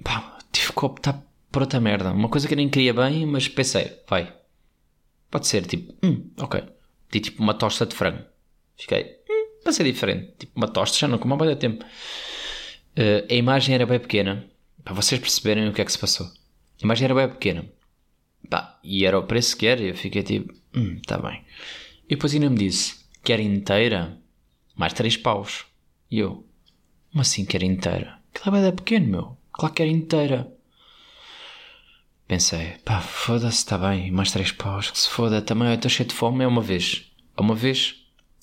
pá, 0.02 0.36
tive 0.50 0.72
que 0.72 0.84
optar 0.84 1.24
por 1.52 1.62
outra 1.62 1.78
merda. 1.80 2.10
Uma 2.10 2.28
coisa 2.28 2.48
que 2.48 2.54
eu 2.54 2.58
nem 2.58 2.68
queria 2.68 2.92
bem, 2.92 3.24
mas 3.24 3.46
pensei, 3.46 3.96
vai, 4.08 4.34
pode 5.30 5.46
ser 5.46 5.64
tipo, 5.64 5.94
hum, 6.04 6.28
ok. 6.38 6.60
Di 7.08 7.20
tipo 7.20 7.40
uma 7.40 7.54
tosta 7.54 7.86
de 7.86 7.94
frango. 7.94 8.24
Fiquei, 8.76 9.17
vai 9.64 9.72
ser 9.72 9.84
diferente. 9.84 10.32
Tipo 10.38 10.52
uma 10.56 10.68
tosta, 10.68 10.98
já 10.98 11.08
não 11.08 11.18
como 11.18 11.34
há 11.34 11.36
bem 11.36 11.56
tempo. 11.56 11.84
Uh, 11.84 13.26
a 13.30 13.34
imagem 13.34 13.74
era 13.74 13.86
bem 13.86 13.98
pequena, 13.98 14.48
para 14.82 14.94
vocês 14.94 15.20
perceberem 15.20 15.68
o 15.68 15.72
que 15.72 15.80
é 15.80 15.84
que 15.84 15.92
se 15.92 15.98
passou. 15.98 16.26
A 16.26 16.84
imagem 16.84 17.04
era 17.04 17.14
bem 17.14 17.28
pequena. 17.28 17.64
Pá, 18.48 18.78
e 18.82 19.04
era 19.04 19.18
o 19.18 19.24
preço 19.24 19.56
que 19.56 19.66
era, 19.66 19.80
e 19.80 19.88
eu 19.88 19.94
fiquei 19.94 20.22
tipo, 20.22 20.52
hum, 20.74 21.00
tá 21.06 21.18
bem. 21.18 21.44
E 22.04 22.16
depois 22.16 22.32
ainda 22.34 22.48
me 22.48 22.56
disse 22.56 22.96
que 23.22 23.32
era 23.32 23.42
inteira 23.42 24.18
mais 24.74 24.92
3 24.92 25.16
paus. 25.18 25.66
E 26.10 26.20
eu, 26.20 26.46
como 27.10 27.20
assim 27.20 27.44
que 27.44 27.56
era 27.56 27.64
inteira? 27.64 28.18
Aquilo 28.34 28.56
é 28.56 28.72
pequeno, 28.72 29.06
meu. 29.06 29.38
Claro 29.52 29.74
que 29.74 29.82
era 29.82 29.90
inteira. 29.90 30.52
Pensei, 32.26 32.76
pá, 32.84 33.00
foda-se, 33.00 33.58
está 33.58 33.76
bem, 33.76 34.10
mais 34.10 34.30
3 34.30 34.52
paus, 34.52 34.90
que 34.90 34.98
se 34.98 35.08
foda, 35.08 35.42
também 35.42 35.68
eu 35.68 35.74
estou 35.74 35.90
cheio 35.90 36.08
de 36.08 36.14
fome, 36.14 36.44
é 36.44 36.46
uma 36.46 36.62
vez. 36.62 37.10
É 37.36 37.40
uma 37.40 37.54
vez, 37.54 37.96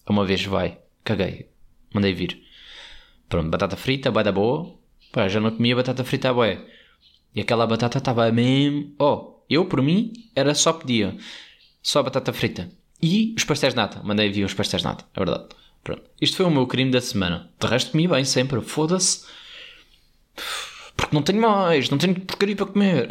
é 0.05 0.11
uma 0.11 0.25
vez, 0.25 0.43
vai. 0.43 0.79
Caguei. 1.05 1.49
Mandei 1.93 2.13
vir. 2.13 2.41
Pronto, 3.29 3.49
batata 3.49 3.77
frita, 3.77 4.11
vai 4.11 4.23
da 4.23 4.31
boa. 4.31 4.75
Pá, 5.13 5.29
já 5.29 5.39
não 5.39 5.51
comia 5.51 5.75
batata 5.75 6.03
frita, 6.03 6.33
boé. 6.33 6.59
E 7.33 7.41
aquela 7.41 7.67
batata 7.67 7.99
estava 7.99 8.29
mesmo. 8.31 8.93
Oh, 8.99 9.35
eu 9.49 9.65
por 9.65 9.81
mim 9.81 10.11
era 10.35 10.53
só 10.55 10.73
pedia. 10.73 11.15
Só 11.81 12.01
batata 12.01 12.33
frita. 12.33 12.69
E 13.01 13.33
os 13.37 13.43
pastéis 13.43 13.73
de 13.73 13.77
nata. 13.77 14.01
Mandei 14.03 14.29
vir 14.29 14.43
os 14.43 14.53
pastéis 14.53 14.81
de 14.81 14.87
nata, 14.87 15.05
é 15.13 15.19
verdade. 15.19 15.47
Pronto. 15.83 16.01
Isto 16.19 16.37
foi 16.37 16.45
o 16.47 16.51
meu 16.51 16.65
crime 16.65 16.89
da 16.89 16.99
semana. 16.99 17.51
De 17.59 17.67
resto, 17.67 17.91
comi 17.91 18.07
bem 18.07 18.25
sempre. 18.25 18.59
Foda-se. 18.61 19.25
Porque 20.97 21.15
não 21.15 21.21
tenho 21.21 21.39
mais. 21.39 21.89
Não 21.89 21.99
tenho 21.99 22.19
porcaria 22.19 22.55
para 22.55 22.65
comer. 22.65 23.07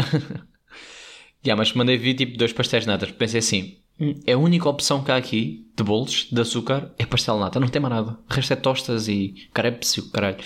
yeah, 1.46 1.56
mas 1.56 1.72
mandei 1.74 1.96
vir 1.96 2.14
tipo 2.14 2.36
dois 2.36 2.52
pastéis 2.52 2.82
de 2.82 2.88
nata. 2.88 3.06
Pensei 3.06 3.38
assim. 3.38 3.78
Hum, 4.00 4.14
a 4.26 4.36
única 4.36 4.68
opção 4.68 5.04
que 5.04 5.12
há 5.12 5.16
aqui 5.16 5.66
de 5.76 5.82
bolos, 5.82 6.28
de 6.30 6.40
açúcar, 6.40 6.90
é 6.98 7.06
pastel 7.06 7.38
nata. 7.38 7.60
Não 7.60 7.68
tem 7.68 7.80
mais 7.80 7.94
nada. 7.94 8.18
O 8.28 8.34
resto 8.34 8.52
é 8.52 8.56
tostas 8.56 9.08
e 9.08 9.48
crepes 9.52 9.92
e 9.92 10.00
o 10.00 10.10
caralho. 10.10 10.38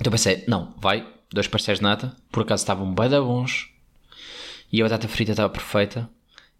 Então 0.00 0.10
pensei, 0.10 0.44
não, 0.48 0.74
vai, 0.78 1.06
dois 1.30 1.46
pastéis 1.46 1.78
de 1.78 1.84
nata. 1.84 2.16
Por 2.30 2.42
acaso 2.42 2.62
estavam 2.62 2.92
bem 2.94 3.08
da 3.08 3.20
bons. 3.20 3.68
E 4.72 4.80
a 4.80 4.84
batata 4.84 5.08
frita 5.08 5.32
estava 5.32 5.50
perfeita. 5.50 6.10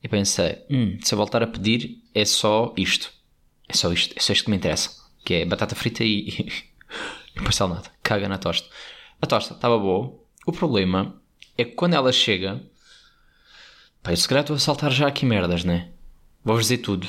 E 0.02 0.08
pensei, 0.08 0.58
hum, 0.70 0.98
se 1.00 1.14
eu 1.14 1.16
voltar 1.16 1.42
a 1.42 1.46
pedir, 1.46 2.02
é 2.14 2.24
só 2.24 2.72
isto. 2.76 3.12
É 3.68 3.74
só 3.74 3.92
isto, 3.92 4.14
é 4.16 4.20
só 4.20 4.32
isto 4.32 4.44
que 4.44 4.50
me 4.50 4.56
interessa. 4.56 4.90
Que 5.24 5.34
é 5.34 5.44
batata 5.44 5.74
frita 5.74 6.04
e, 6.04 6.28
e 7.36 7.40
pastel 7.42 7.68
nada. 7.68 7.90
Caga 8.02 8.28
na 8.28 8.38
tosta. 8.38 8.68
A 9.20 9.26
tosta 9.26 9.54
estava 9.54 9.78
boa. 9.78 10.14
O 10.46 10.52
problema 10.52 11.20
é 11.56 11.64
que 11.64 11.72
quando 11.72 11.94
ela 11.94 12.12
chega. 12.12 12.60
Pá, 14.02 14.10
eu 14.10 14.16
se 14.16 14.26
calhar 14.26 14.42
estou 14.42 14.56
a 14.56 14.58
saltar 14.58 14.90
já 14.90 15.06
aqui 15.06 15.24
merdas, 15.24 15.64
né? 15.64 15.90
Vou-vos 16.44 16.64
dizer 16.64 16.78
tudo. 16.78 17.08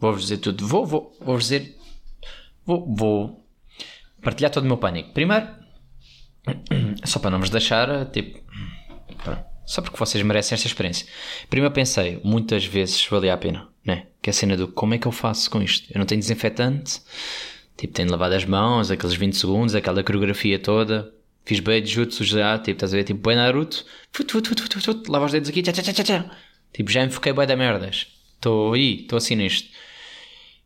Vou-vos 0.00 0.22
dizer 0.22 0.38
tudo. 0.38 0.66
Vou, 0.66 0.86
vou, 0.86 1.16
vou-vos 1.20 1.44
dizer. 1.44 1.76
Vou, 2.64 2.94
vou 2.94 3.46
partilhar 4.22 4.50
todo 4.50 4.64
o 4.64 4.66
meu 4.66 4.78
pânico. 4.78 5.12
Primeiro, 5.12 5.46
só 7.04 7.18
para 7.18 7.30
não 7.30 7.40
vos 7.40 7.50
deixar, 7.50 8.06
tipo. 8.06 8.40
Só 9.66 9.82
porque 9.82 9.98
vocês 9.98 10.24
merecem 10.24 10.54
esta 10.54 10.66
experiência. 10.66 11.06
Primeiro 11.50 11.74
pensei, 11.74 12.18
muitas 12.24 12.64
vezes 12.64 13.06
valia 13.06 13.34
a 13.34 13.36
pena, 13.36 13.68
né? 13.84 14.06
Que 14.22 14.30
é 14.30 14.32
a 14.32 14.34
cena 14.34 14.56
do 14.56 14.68
como 14.68 14.94
é 14.94 14.98
que 14.98 15.06
eu 15.06 15.12
faço 15.12 15.50
com 15.50 15.60
isto? 15.60 15.92
Eu 15.92 15.98
não 15.98 16.06
tenho 16.06 16.20
desinfetante, 16.20 17.02
tipo, 17.76 17.92
tenho 17.92 18.10
lavado 18.10 18.34
as 18.34 18.46
mãos, 18.46 18.90
aqueles 18.90 19.14
20 19.14 19.36
segundos, 19.36 19.74
aquela 19.74 20.02
coreografia 20.02 20.58
toda. 20.58 21.12
Fiz 21.48 21.60
bem 21.60 21.82
de 21.82 21.88
jutsu 21.88 22.24
já, 22.24 22.58
tipo, 22.58 22.72
estás 22.72 22.92
a 22.92 22.96
ver, 22.98 23.04
tipo, 23.04 23.26
bem 23.26 23.34
Naruto, 23.34 23.82
fut, 24.12 24.30
fut, 24.30 24.46
fut, 24.46 24.60
fut, 24.60 24.80
fut, 24.84 25.10
lava 25.10 25.24
os 25.24 25.32
dedos 25.32 25.48
aqui, 25.48 25.62
tchá, 25.62 25.72
tchá, 25.72 25.94
tchá, 25.94 26.04
tchá. 26.04 26.36
Tipo, 26.74 26.90
já 26.90 27.02
enfoquei 27.02 27.32
bem 27.32 27.46
da 27.46 27.56
merdas. 27.56 28.06
Estou 28.34 28.74
aí, 28.74 29.00
estou 29.00 29.16
assim 29.16 29.34
nisto. 29.34 29.70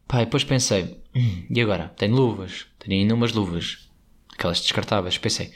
Pá, 0.08 0.22
e 0.22 0.24
depois 0.24 0.42
pensei, 0.42 1.00
hum, 1.14 1.46
e 1.48 1.60
agora? 1.60 1.90
Tenho 1.96 2.16
luvas, 2.16 2.66
tenho 2.80 3.00
ainda 3.00 3.14
umas 3.14 3.32
luvas, 3.32 3.88
aquelas 4.32 4.60
descartáveis. 4.60 5.16
Pensei, 5.18 5.52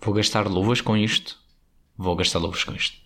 vou 0.00 0.12
gastar 0.12 0.48
luvas 0.48 0.80
com 0.80 0.96
isto? 0.96 1.38
Vou 1.96 2.16
gastar 2.16 2.40
luvas 2.40 2.64
com 2.64 2.74
isto. 2.74 2.96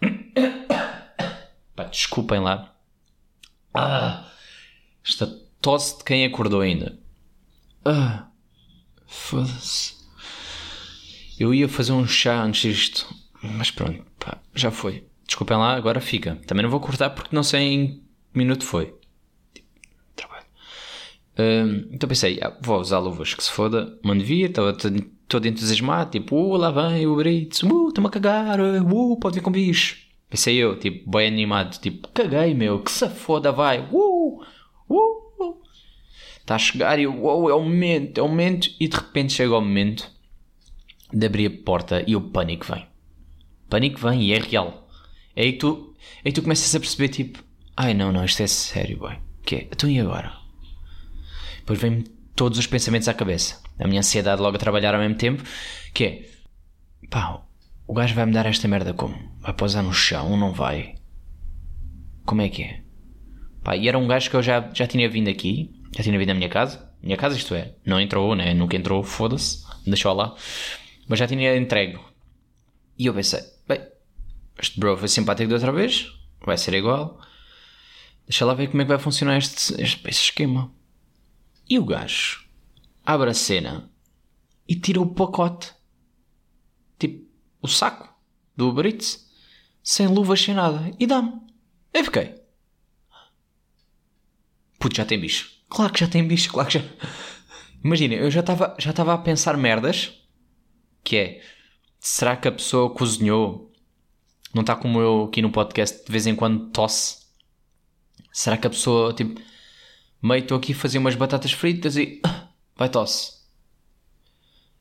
Pá, 1.76 1.84
desculpem 1.84 2.40
lá. 2.40 2.74
Ah, 3.74 4.26
esta 5.06 5.26
tosse 5.60 5.98
de 5.98 6.04
quem 6.04 6.24
acordou 6.24 6.62
ainda. 6.62 6.98
Ah, 7.84 8.28
foda-se. 9.06 9.97
Eu 11.38 11.54
ia 11.54 11.68
fazer 11.68 11.92
um 11.92 12.06
chá 12.06 12.42
antes 12.42 12.74
disto, 12.74 13.14
mas 13.40 13.70
pronto, 13.70 14.04
pá, 14.18 14.38
já 14.54 14.72
foi. 14.72 15.04
Desculpem 15.24 15.56
lá, 15.56 15.74
agora 15.76 16.00
fica. 16.00 16.36
Também 16.46 16.64
não 16.64 16.70
vou 16.70 16.80
cortar 16.80 17.10
porque 17.10 17.36
não 17.36 17.44
sei 17.44 17.60
em 17.60 17.86
que 17.86 18.02
minuto 18.34 18.64
foi. 18.64 18.92
Trabalho. 20.16 20.46
Hum, 21.38 21.88
então 21.92 22.08
pensei, 22.08 22.40
ah, 22.42 22.56
vou 22.60 22.80
usar 22.80 22.98
luvas, 22.98 23.34
que 23.34 23.44
se 23.44 23.52
foda. 23.52 23.96
Mano, 24.02 24.24
vir, 24.24 24.48
estava 24.50 24.72
todo 24.72 25.46
entusiasmado, 25.46 26.10
tipo, 26.10 26.34
uh, 26.34 26.56
lá 26.56 26.70
vem 26.70 27.06
o 27.06 27.14
Brits, 27.14 27.62
uh, 27.62 27.88
estou-me 27.88 28.08
a 28.08 28.10
cagar, 28.10 28.58
uh, 28.60 29.16
pode 29.20 29.36
vir 29.36 29.42
com 29.42 29.52
bicho. 29.52 29.96
Pensei 30.28 30.56
eu, 30.56 30.76
tipo, 30.78 31.08
bem 31.08 31.28
animado, 31.28 31.78
tipo, 31.78 32.08
caguei, 32.08 32.52
meu, 32.52 32.80
que 32.80 32.90
se 32.90 33.08
foda, 33.08 33.52
vai, 33.52 33.86
uh, 33.92 34.42
uh. 34.88 35.62
Está 36.40 36.56
a 36.56 36.58
chegar 36.58 36.98
e 36.98 37.04
eu, 37.04 37.12
uh, 37.12 37.48
é 37.48 37.54
o 37.54 37.62
momento, 37.62 38.18
é 38.18 38.22
o 38.22 38.28
momento, 38.28 38.70
e 38.80 38.88
de 38.88 38.96
repente 38.96 39.34
chega 39.34 39.56
o 39.56 39.60
momento 39.60 40.17
de 41.12 41.26
abrir 41.26 41.46
a 41.46 41.64
porta 41.64 42.04
e 42.06 42.14
o 42.14 42.20
pânico 42.20 42.66
vem. 42.66 42.86
Pânico 43.68 44.00
vem 44.00 44.22
e 44.22 44.32
é 44.32 44.38
real. 44.38 44.88
É 45.34 45.42
aí 45.42 45.52
que 45.52 45.58
tu, 45.58 45.94
é 46.24 46.28
aí 46.28 46.32
tu 46.32 46.42
começas 46.42 46.74
a 46.74 46.80
perceber, 46.80 47.08
tipo, 47.08 47.42
ai 47.76 47.94
não, 47.94 48.12
não, 48.12 48.24
isto 48.24 48.42
é 48.42 48.46
sério, 48.46 49.00
bem. 49.00 49.18
Que 49.44 49.56
é? 49.56 49.68
Então 49.70 49.88
e 49.88 50.00
agora? 50.00 50.32
Depois 51.58 51.80
vem-me 51.80 52.04
todos 52.34 52.58
os 52.58 52.66
pensamentos 52.66 53.08
à 53.08 53.14
cabeça. 53.14 53.62
A 53.78 53.86
minha 53.86 54.00
ansiedade 54.00 54.42
logo 54.42 54.56
a 54.56 54.60
trabalhar 54.60 54.94
ao 54.94 55.00
mesmo 55.00 55.16
tempo, 55.16 55.42
que 55.94 56.04
é, 56.04 56.28
pá, 57.10 57.42
o 57.86 57.94
gajo 57.94 58.14
vai 58.14 58.26
me 58.26 58.32
dar 58.32 58.46
esta 58.46 58.66
merda 58.68 58.92
como? 58.92 59.16
Vai 59.40 59.52
pousar 59.52 59.82
no 59.82 59.92
chão? 59.92 60.36
Não 60.36 60.52
vai? 60.52 60.96
Como 62.24 62.42
é 62.42 62.48
que 62.48 62.62
é? 62.62 62.82
Pá, 63.62 63.76
e 63.76 63.88
era 63.88 63.98
um 63.98 64.06
gajo 64.06 64.30
que 64.30 64.36
eu 64.36 64.42
já, 64.42 64.70
já 64.74 64.86
tinha 64.86 65.08
vindo 65.08 65.28
aqui, 65.28 65.70
já 65.96 66.02
tinha 66.02 66.18
vindo 66.18 66.30
à 66.30 66.34
minha 66.34 66.48
casa. 66.48 66.88
Minha 67.02 67.16
casa, 67.16 67.36
isto 67.36 67.54
é, 67.54 67.74
não 67.86 68.00
entrou, 68.00 68.34
né? 68.34 68.52
Nunca 68.54 68.76
entrou, 68.76 69.02
foda-se, 69.02 69.64
deixou 69.86 70.12
lá 70.12 70.34
mas 71.08 71.18
já 71.18 71.26
tinha 71.26 71.56
entregue. 71.56 71.98
E 72.98 73.06
eu 73.06 73.14
pensei, 73.14 73.40
bem, 73.66 73.80
este 74.58 74.78
bro 74.78 74.96
foi 74.96 75.08
simpático 75.08 75.48
de 75.48 75.54
outra 75.54 75.72
vez, 75.72 76.12
vai 76.44 76.58
ser 76.58 76.74
igual. 76.74 77.20
Deixa 78.26 78.44
lá 78.44 78.54
ver 78.54 78.68
como 78.68 78.82
é 78.82 78.84
que 78.84 78.90
vai 78.90 78.98
funcionar 78.98 79.38
este, 79.38 79.80
este, 79.80 80.08
este 80.08 80.24
esquema. 80.24 80.70
E 81.68 81.78
o 81.78 81.84
gajo 81.84 82.44
abre 83.04 83.30
a 83.30 83.34
cena 83.34 83.90
e 84.68 84.76
tira 84.76 85.00
o 85.00 85.14
pacote, 85.14 85.72
tipo 86.98 87.26
o 87.62 87.68
saco 87.68 88.14
do 88.54 88.68
Uber 88.68 88.86
sem 89.82 90.06
luvas, 90.06 90.42
sem 90.42 90.54
nada, 90.54 90.92
e 90.98 91.06
dá-me. 91.06 91.32
Eu 91.94 92.04
fiquei. 92.04 92.34
Puto, 94.78 94.96
já 94.96 95.06
tem 95.06 95.18
bicho. 95.18 95.50
Claro 95.68 95.92
que 95.92 96.00
já 96.00 96.06
tem 96.06 96.26
bicho, 96.26 96.50
claro 96.50 96.68
que 96.68 96.78
já. 96.78 96.84
Imagina, 97.82 98.14
eu 98.14 98.30
já 98.30 98.40
estava 98.40 98.76
já 98.78 98.90
a 98.90 99.18
pensar 99.18 99.56
merdas 99.56 100.12
que 101.08 101.16
é 101.16 101.42
será 101.98 102.36
que 102.36 102.46
a 102.46 102.52
pessoa 102.52 102.94
cozinhou? 102.94 103.72
Não 104.54 104.60
está 104.60 104.76
como 104.76 105.00
eu 105.00 105.24
aqui 105.24 105.40
no 105.40 105.50
podcast 105.50 106.04
de 106.04 106.12
vez 106.12 106.26
em 106.26 106.36
quando 106.36 106.70
tosse? 106.70 107.26
Será 108.30 108.58
que 108.58 108.66
a 108.66 108.70
pessoa 108.70 109.14
tipo 109.14 109.40
meio 110.20 110.42
estou 110.42 110.58
aqui 110.58 110.72
a 110.72 110.76
fazer 110.76 110.98
umas 110.98 111.14
batatas 111.14 111.52
fritas 111.52 111.96
e 111.96 112.20
vai 112.76 112.90
tosse? 112.90 113.38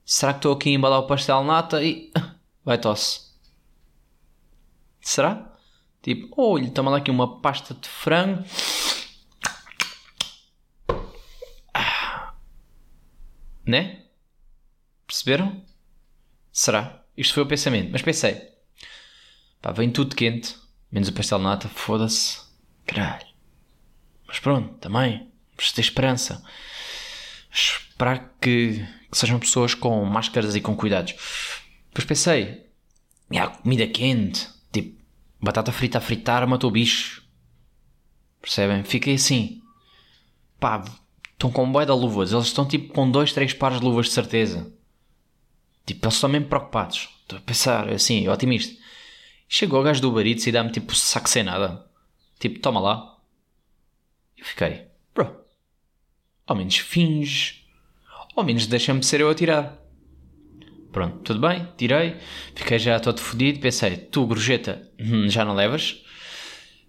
Será 0.05 0.33
que 0.33 0.39
estou 0.39 0.51
aqui 0.51 0.69
a 0.69 0.73
embalar 0.73 0.99
o 0.99 1.07
pastel 1.07 1.45
nata 1.45 1.81
e 1.81 2.11
vai 2.63 2.77
tosse? 2.77 3.21
Será? 4.99 5.57
Tipo, 6.01 6.29
olha, 6.37 6.69
toma 6.71 6.91
lá 6.91 6.97
aqui 6.97 7.09
uma 7.09 7.39
pasta 7.39 7.73
de 7.73 7.87
frango. 7.87 8.43
Né? 13.65 14.05
Perceberam? 15.05 15.65
Será? 16.57 17.03
Isto 17.15 17.35
foi 17.35 17.43
o 17.43 17.45
pensamento. 17.45 17.91
Mas 17.91 18.01
pensei, 18.01 18.41
pá, 19.61 19.71
vem 19.71 19.91
tudo 19.91 20.15
quente, 20.15 20.55
menos 20.91 21.07
o 21.07 21.13
pastel 21.13 21.37
nata, 21.37 21.69
foda-se. 21.69 22.39
Caralho. 22.83 23.27
Mas 24.27 24.39
pronto, 24.39 24.73
também, 24.79 25.31
vamos 25.55 25.71
ter 25.71 25.81
esperança. 25.81 26.43
Esperar 27.53 28.33
que, 28.41 28.83
que, 29.11 29.15
sejam 29.15 29.37
pessoas 29.37 29.75
com 29.75 30.03
máscaras 30.03 30.55
e 30.55 30.61
com 30.61 30.75
cuidados. 30.75 31.13
Depois 31.89 32.05
pensei, 32.05 32.65
há 33.37 33.47
comida 33.49 33.85
quente, 33.85 34.49
tipo, 34.71 34.99
batata 35.39 35.71
frita 35.71 35.99
a 35.99 36.01
fritar 36.01 36.47
matou 36.47 36.71
bicho. 36.71 37.23
Percebem? 38.41 38.83
Fiquei 38.83 39.13
assim. 39.13 39.61
Pá, 40.59 40.83
estão 41.33 41.51
com 41.51 41.65
um 41.65 41.71
de 41.71 41.91
luvas. 41.91 42.31
Eles 42.31 42.47
estão 42.47 42.67
tipo 42.67 42.91
com 42.95 43.11
dois, 43.11 43.31
três 43.31 43.53
pares 43.53 43.79
de 43.79 43.85
luvas 43.85 44.07
de 44.07 44.13
certeza. 44.13 44.75
Tipo, 45.87 46.05
eles 46.05 46.15
estão 46.15 46.29
mesmo 46.29 46.47
preocupados. 46.49 47.07
Estou 47.21 47.39
a 47.39 47.41
pensar, 47.41 47.89
assim, 47.89 48.27
otimista. 48.27 48.77
Chegou 49.47 49.79
o 49.79 49.83
gajo 49.83 50.01
do 50.01 50.09
Uber 50.09 50.27
Eats 50.27 50.45
e 50.45 50.51
dá-me 50.51 50.69
tipo 50.69 50.93
saco 50.93 51.29
sem 51.29 51.43
nada. 51.43 51.85
Tipo, 52.37 52.59
toma 52.59 52.81
lá. 52.81 53.17
Eu 54.37 54.45
fiquei, 54.45 54.83
bro, 55.15 55.33
ao 56.45 56.55
menos 56.55 56.77
finge. 56.77 57.63
Ao 58.35 58.43
menos 58.43 58.67
deixa-me 58.67 59.03
ser 59.03 59.21
eu 59.21 59.29
a 59.29 59.33
tirar. 59.33 59.77
Pronto, 60.91 61.19
tudo 61.19 61.39
bem, 61.39 61.67
tirei. 61.77 62.17
Fiquei 62.53 62.77
já 62.77 62.99
todo 62.99 63.21
fodido. 63.21 63.59
Pensei, 63.59 63.95
tu, 63.95 64.27
gorjeta, 64.27 64.91
hum, 64.99 65.29
já 65.29 65.45
não 65.45 65.55
levas? 65.55 66.03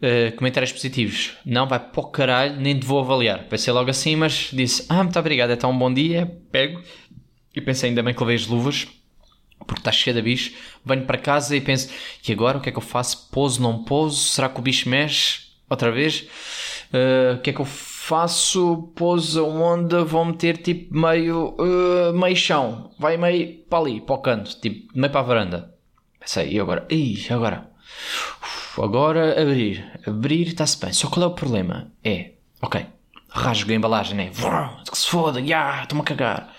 Uh, 0.03 0.37
comentários 0.37 0.73
positivos. 0.73 1.33
Não, 1.45 1.67
vai 1.67 1.79
para 1.79 2.01
o 2.01 2.11
caralho, 2.11 2.61
nem 2.61 2.79
te 2.79 2.87
vou 2.87 3.01
avaliar. 3.01 3.45
Pensei 3.49 3.73
logo 3.73 3.91
assim, 3.91 4.17
mas 4.17 4.51
disse, 4.53 4.85
ah, 4.89 5.03
muito 5.03 5.19
obrigado, 5.19 5.51
é 5.51 5.57
tão 5.57 5.77
bom 5.77 5.93
dia. 5.93 6.27
Pego, 6.51 6.83
e 7.59 7.65
pensei, 7.65 7.91
ainda 7.91 8.03
bem 8.03 8.15
que 8.15 8.21
levei 8.21 8.37
as 8.37 8.47
luvas, 8.47 8.89
porque 9.67 9.81
está 9.81 9.93
cheio 9.93 10.17
de 10.17 10.23
bicho. 10.23 10.55
Venho 10.85 11.05
para 11.05 11.19
casa 11.19 11.55
e 11.57 11.61
penso, 11.61 11.91
e 12.27 12.33
agora 12.33 12.59
o 12.59 12.61
que 12.61 12.69
é 12.69 12.73
que 12.73 12.79
eu 12.79 12.83
faço? 12.83 13.29
Pouso, 13.31 13.61
não 13.61 13.85
pouso? 13.85 14.29
Será 14.29 14.49
que 14.49 14.59
o 14.59 14.63
bicho 14.63 14.89
mexe 14.89 15.49
outra 15.69 15.91
vez? 15.91 16.27
Uh, 16.93 17.37
o 17.37 17.41
que 17.41 17.51
é 17.51 17.53
que 17.53 17.61
eu 17.61 17.65
faço? 17.67 18.91
Pouso 18.97 19.45
onde 19.47 20.03
vou 20.05 20.25
meter 20.25 20.57
tipo 20.59 20.97
meio, 20.99 21.55
uh, 21.59 22.13
meio 22.19 22.37
chão. 22.37 22.91
Vai 22.99 23.17
meio 23.17 23.59
para 23.69 23.79
ali, 23.79 24.01
para 24.01 24.15
o 24.15 24.19
canto, 24.19 24.59
tipo 24.61 24.99
meio 24.99 25.13
para 25.13 25.21
a 25.21 25.25
varanda. 25.25 25.75
Pensei, 26.19 26.53
e 26.53 26.61
agora? 26.61 26.87
Ih, 26.91 27.27
agora? 27.31 27.71
Uf, 28.43 28.81
agora 28.83 29.41
abrir. 29.41 29.85
Abrir 30.07 30.49
está-se 30.49 30.79
bem. 30.81 30.93
Só 30.93 31.09
qual 31.09 31.25
é 31.25 31.27
o 31.27 31.35
problema? 31.35 31.93
É, 32.03 32.33
ok, 32.63 32.87
rasgo 33.29 33.71
a 33.71 33.75
embalagem, 33.75 34.17
né? 34.17 34.31
Que 34.31 34.99
se 34.99 35.07
foda, 35.07 35.41
estou-me 35.41 36.01
a 36.01 36.05
cagar. 36.05 36.55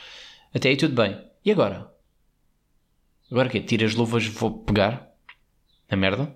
Até 0.53 0.69
aí 0.69 0.77
tudo 0.77 0.95
bem. 0.95 1.19
E 1.45 1.51
agora? 1.51 1.91
Agora 3.31 3.47
o 3.47 3.51
quê? 3.51 3.61
Tira 3.61 3.85
as 3.85 3.93
luvas, 3.93 4.25
vou 4.25 4.63
pegar 4.63 5.07
na 5.89 5.95
merda? 5.95 6.35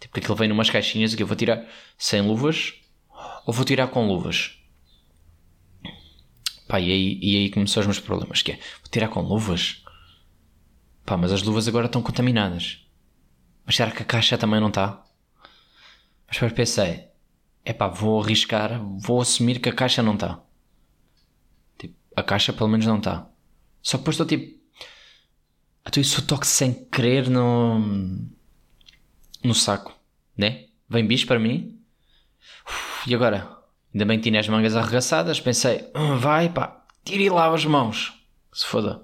Tipo 0.00 0.14
que 0.14 0.20
aquilo 0.20 0.36
vem 0.36 0.48
numas 0.48 0.70
caixinhas 0.70 1.14
que 1.14 1.22
eu 1.22 1.26
vou 1.26 1.36
tirar 1.36 1.66
sem 1.96 2.22
luvas 2.22 2.74
ou 3.46 3.52
vou 3.52 3.64
tirar 3.64 3.88
com 3.88 4.06
luvas? 4.06 4.58
Pá, 6.66 6.80
e 6.80 6.90
aí, 6.90 7.18
e 7.22 7.36
aí 7.36 7.50
começou 7.50 7.80
os 7.80 7.86
meus 7.86 8.00
problemas. 8.00 8.42
Que 8.42 8.52
é, 8.52 8.54
vou 8.56 8.90
tirar 8.90 9.08
com 9.08 9.20
luvas? 9.20 9.82
Pá, 11.04 11.16
mas 11.16 11.32
as 11.32 11.42
luvas 11.42 11.66
agora 11.68 11.86
estão 11.86 12.02
contaminadas. 12.02 12.86
Mas 13.64 13.76
será 13.76 13.90
que 13.90 14.02
a 14.02 14.06
caixa 14.06 14.38
também 14.38 14.60
não 14.60 14.68
está? 14.68 15.04
Mas 16.26 16.36
depois 16.36 16.52
pensei, 16.52 17.08
é 17.64 17.72
pá, 17.72 17.88
vou 17.88 18.22
arriscar, 18.22 18.82
vou 18.98 19.20
assumir 19.20 19.60
que 19.60 19.68
a 19.68 19.74
caixa 19.74 20.02
não 20.02 20.14
está. 20.14 20.40
A 22.18 22.22
caixa 22.24 22.52
pelo 22.52 22.68
menos 22.68 22.84
não 22.84 22.98
está. 22.98 23.28
Só 23.80 23.96
que 23.96 24.02
depois 24.02 24.14
estou 24.14 24.26
tipo. 24.26 24.58
Então 25.86 26.00
isso 26.00 26.26
toque 26.26 26.48
sem 26.48 26.74
querer 26.86 27.30
no. 27.30 27.78
no 29.44 29.54
saco, 29.54 29.94
né? 30.36 30.66
Vem 30.88 31.06
bicho 31.06 31.28
para 31.28 31.38
mim. 31.38 31.80
Uf, 32.66 33.08
e 33.08 33.14
agora? 33.14 33.48
Ainda 33.94 34.04
bem 34.04 34.18
que 34.18 34.28
tinha 34.28 34.40
as 34.40 34.48
mangas 34.48 34.74
arregaçadas. 34.74 35.40
Pensei, 35.40 35.88
hum, 35.94 36.18
vai 36.18 36.48
pá, 36.48 36.84
tira 37.04 37.22
e 37.22 37.30
lava 37.30 37.54
as 37.54 37.64
mãos. 37.64 38.12
Se 38.52 38.66
foda. 38.66 39.00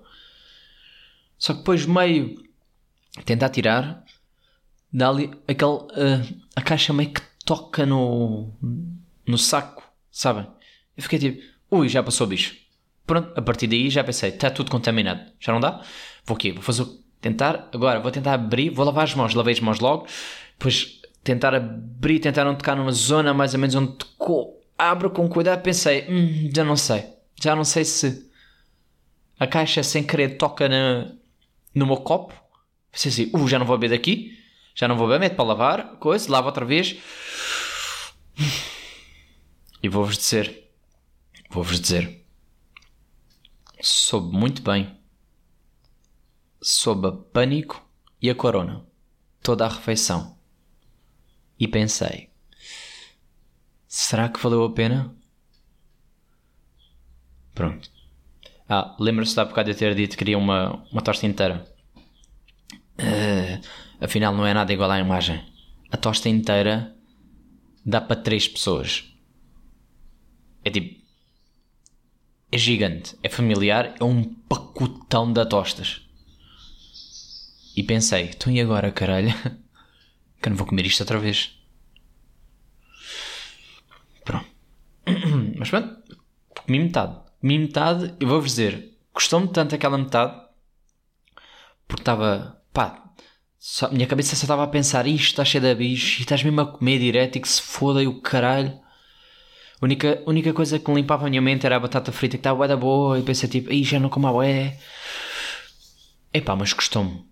Só 1.38 1.53
que 1.53 1.61
depois 1.61 1.87
meio 1.87 2.42
tentar 3.24 3.50
tirar, 3.50 4.05
dá 4.92 5.09
ali 5.09 5.31
aquele. 5.46 5.70
Uh, 5.70 6.42
a 6.57 6.62
caixa 6.62 6.92
meio 6.92 7.12
que 7.12 7.22
toca 7.44 7.87
no. 7.87 8.53
no 9.24 9.38
saco, 9.38 9.85
sabem? 10.11 10.48
Eu 10.96 11.03
fiquei 11.05 11.18
tipo, 11.20 11.42
ui, 11.70 11.88
já 11.88 12.03
passou 12.03 12.27
o 12.27 12.31
bicho. 12.31 12.63
Pronto, 13.06 13.32
a 13.36 13.42
partir 13.42 13.66
daí 13.66 13.90
já 13.90 14.02
pensei, 14.02 14.30
está 14.30 14.50
tudo 14.50 14.70
contaminado. 14.70 15.20
Já 15.38 15.52
não 15.52 15.60
dá? 15.60 15.82
Vou 16.24 16.36
o 16.36 16.38
quê? 16.38 16.52
Vou 16.52 16.62
fazer 16.62 16.86
tentar, 17.20 17.68
agora 17.72 18.00
vou 18.00 18.10
tentar 18.10 18.34
abrir, 18.34 18.70
vou 18.70 18.84
lavar 18.84 19.04
as 19.04 19.14
mãos, 19.14 19.34
lavei 19.34 19.52
as 19.54 19.60
mãos 19.60 19.80
logo, 19.80 20.06
depois 20.58 21.00
tentar 21.22 21.54
abrir, 21.54 22.20
tentar 22.20 22.44
não 22.44 22.54
tocar 22.54 22.76
numa 22.76 22.92
zona 22.92 23.32
mais 23.32 23.54
ou 23.54 23.60
menos 23.60 23.74
onde 23.74 23.92
tocou. 23.92 24.62
Abro 24.76 25.10
com 25.10 25.28
cuidado, 25.28 25.62
pensei, 25.62 26.06
hum, 26.08 26.50
já 26.54 26.64
não 26.64 26.76
sei. 26.76 27.06
Já 27.42 27.54
não 27.54 27.64
sei 27.64 27.84
se 27.84 28.28
a 29.38 29.46
caixa 29.46 29.82
sem 29.82 30.02
querer 30.02 30.36
toca 30.36 30.68
na, 30.68 31.12
no 31.74 31.86
meu 31.86 31.96
copo. 31.96 32.34
Pensei 32.90 33.10
assim, 33.10 33.30
uh, 33.34 33.48
já 33.48 33.58
não 33.58 33.66
vou 33.66 33.76
beber 33.76 33.96
daqui, 33.96 34.38
já 34.74 34.86
não 34.86 34.96
vou 34.96 35.06
beber, 35.06 35.20
meto 35.20 35.36
para 35.36 35.44
lavar, 35.44 35.96
coisa, 35.96 36.30
lavo 36.30 36.46
outra 36.46 36.64
vez. 36.64 36.96
E 39.82 39.88
vou-vos 39.88 40.16
dizer, 40.16 40.70
vou-vos 41.50 41.80
dizer, 41.80 42.23
soube 43.86 44.34
muito 44.36 44.62
bem 44.62 44.98
sob 46.60 47.06
a 47.06 47.12
pânico 47.12 47.86
e 48.20 48.30
a 48.30 48.34
corona 48.34 48.84
toda 49.42 49.66
a 49.66 49.68
refeição 49.68 50.38
e 51.58 51.68
pensei: 51.68 52.30
será 53.86 54.28
que 54.28 54.40
valeu 54.40 54.64
a 54.64 54.72
pena? 54.72 55.14
Pronto. 57.54 57.90
Ah, 58.68 58.96
lembra-se 58.98 59.36
da 59.36 59.44
bocado 59.44 59.70
de 59.70 59.78
ter 59.78 59.94
dito 59.94 60.12
que 60.12 60.16
queria 60.16 60.38
uma, 60.38 60.82
uma 60.90 61.02
tosta 61.02 61.26
inteira. 61.26 61.70
Uh, 62.98 63.60
afinal, 64.00 64.34
não 64.34 64.46
é 64.46 64.54
nada 64.54 64.72
igual 64.72 64.90
à 64.90 64.98
imagem. 64.98 65.44
A 65.90 65.96
tosta 65.96 66.28
inteira 66.28 66.96
dá 67.84 68.00
para 68.00 68.16
três 68.16 68.48
pessoas. 68.48 69.14
É 70.64 70.70
tipo 70.70 71.03
é 72.54 72.58
gigante, 72.58 73.16
é 73.20 73.28
familiar, 73.28 73.96
é 73.98 74.04
um 74.04 74.22
pacotão 74.48 75.32
de 75.32 75.44
tostas. 75.44 76.02
E 77.76 77.82
pensei, 77.82 78.30
então 78.30 78.52
e 78.52 78.60
agora, 78.60 78.92
caralho? 78.92 79.34
Que 80.40 80.48
eu 80.48 80.50
não 80.50 80.56
vou 80.58 80.66
comer 80.66 80.84
isto 80.84 81.00
outra 81.00 81.18
vez. 81.18 81.58
Pronto. 84.24 84.46
Mas 85.58 85.70
pronto, 85.70 85.96
comi 86.64 86.78
metade. 86.78 87.18
Comi 87.40 87.58
metade 87.58 88.14
e 88.20 88.24
vou-vos 88.24 88.50
dizer, 88.50 88.94
gostou-me 89.12 89.48
tanto 89.48 89.74
aquela 89.74 89.98
metade 89.98 90.40
porque 91.88 92.02
estava, 92.02 92.62
pá, 92.72 93.14
só, 93.58 93.90
minha 93.90 94.06
cabeça 94.06 94.36
só 94.36 94.44
estava 94.44 94.62
a 94.62 94.68
pensar 94.68 95.06
isto 95.06 95.30
está 95.30 95.44
cheio 95.44 95.64
de 95.64 95.74
bicho 95.74 96.20
e 96.20 96.22
estás 96.22 96.44
mesmo 96.44 96.60
a 96.60 96.70
comer 96.70 96.98
direto 96.98 97.36
e 97.36 97.40
que 97.40 97.48
se 97.48 97.62
foda 97.62 98.02
e 98.02 98.06
o 98.06 98.20
caralho. 98.20 98.78
A 99.84 99.86
única, 99.86 100.22
única 100.26 100.54
coisa 100.54 100.78
que 100.78 100.90
limpava 100.90 101.26
a 101.26 101.28
minha 101.28 101.42
mente 101.42 101.66
era 101.66 101.76
a 101.76 101.80
batata 101.80 102.10
frita 102.10 102.38
que 102.38 102.40
estava 102.40 102.56
bué 102.56 102.68
da 102.68 102.74
boa 102.74 103.18
e 103.18 103.22
pensei 103.22 103.50
tipo, 103.50 103.70
aí 103.70 103.84
já 103.84 104.00
não 104.00 104.08
como 104.08 104.26
a 104.26 104.32
bué. 104.32 104.80
Epá, 106.32 106.56
mas 106.56 106.72
gostou-me. 106.72 107.22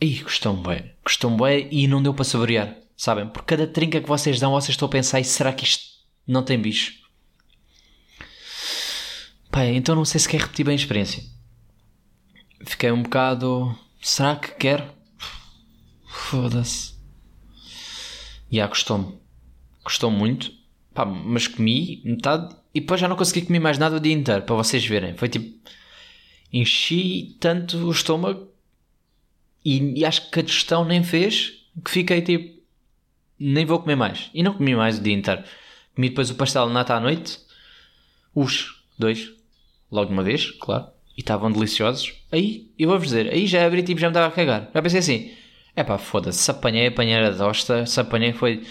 Ih, 0.00 0.22
gostou-me 0.22 0.62
bem. 0.62 0.94
Gostou-me 1.02 1.36
bem 1.36 1.68
e 1.72 1.88
não 1.88 2.00
deu 2.00 2.14
para 2.14 2.24
saborear. 2.24 2.76
Sabem? 2.96 3.26
Por 3.28 3.42
cada 3.42 3.66
trinca 3.66 4.00
que 4.00 4.06
vocês 4.06 4.38
dão, 4.38 4.52
vocês 4.52 4.74
estão 4.74 4.86
a 4.86 4.90
pensar, 4.90 5.18
e 5.18 5.24
será 5.24 5.52
que 5.52 5.64
isto 5.64 5.82
não 6.24 6.44
tem 6.44 6.62
bicho? 6.62 6.92
Pá, 9.50 9.64
então 9.64 9.96
não 9.96 10.04
sei 10.04 10.20
se 10.20 10.28
quer 10.28 10.42
repetir 10.42 10.64
bem 10.64 10.74
a 10.74 10.76
experiência. 10.76 11.24
Fiquei 12.64 12.92
um 12.92 13.02
bocado. 13.02 13.76
Será 14.00 14.36
que 14.36 14.52
quero? 14.52 14.84
Foda-se. 16.06 16.94
E 18.48 18.58
yeah, 18.58 18.72
gostou-me. 18.72 19.18
Gostou 19.82 20.08
muito. 20.08 20.65
Pá, 20.96 21.04
mas 21.04 21.46
comi 21.46 22.00
metade 22.06 22.56
e 22.74 22.80
depois 22.80 22.98
já 22.98 23.06
não 23.06 23.16
consegui 23.16 23.44
comer 23.44 23.60
mais 23.60 23.76
nada 23.76 23.96
o 23.96 24.00
dia 24.00 24.14
inteiro, 24.14 24.40
para 24.44 24.56
vocês 24.56 24.84
verem. 24.86 25.14
Foi 25.14 25.28
tipo. 25.28 25.54
Enchi 26.50 27.36
tanto 27.38 27.76
o 27.76 27.90
estômago 27.90 28.48
e, 29.62 30.00
e 30.00 30.06
acho 30.06 30.30
que 30.30 30.40
a 30.40 30.42
digestão 30.42 30.86
nem 30.86 31.04
fez 31.04 31.52
que 31.84 31.90
fiquei 31.90 32.22
tipo. 32.22 32.62
Nem 33.38 33.66
vou 33.66 33.78
comer 33.78 33.94
mais. 33.94 34.30
E 34.32 34.42
não 34.42 34.54
comi 34.54 34.74
mais 34.74 34.98
o 34.98 35.02
dia 35.02 35.12
inteiro. 35.12 35.44
Comi 35.94 36.08
depois 36.08 36.30
o 36.30 36.34
pastel 36.34 36.66
de 36.66 36.72
nata 36.72 36.94
à 36.94 37.00
noite. 37.00 37.40
Os 38.34 38.82
dois. 38.98 39.30
Logo 39.92 40.06
de 40.06 40.12
uma 40.14 40.22
vez, 40.22 40.50
claro. 40.52 40.86
E 41.14 41.20
estavam 41.20 41.52
deliciosos. 41.52 42.14
Aí, 42.32 42.70
eu 42.78 42.88
vou-vos 42.88 43.08
dizer, 43.08 43.28
aí 43.30 43.46
já 43.46 43.66
abri 43.66 43.82
tipo 43.82 44.00
já 44.00 44.06
me 44.06 44.12
estava 44.12 44.28
a 44.28 44.34
cagar. 44.34 44.70
Já 44.72 44.80
pensei 44.80 45.00
assim: 45.00 45.30
é 45.74 45.84
pá, 45.84 45.98
foda-se. 45.98 46.38
Se 46.38 46.50
apanhei, 46.50 46.86
apanhei 46.86 47.16
a 47.16 47.30
dosta. 47.30 47.84
Se 47.84 48.00
apanhei 48.00 48.32
foi 48.32 48.64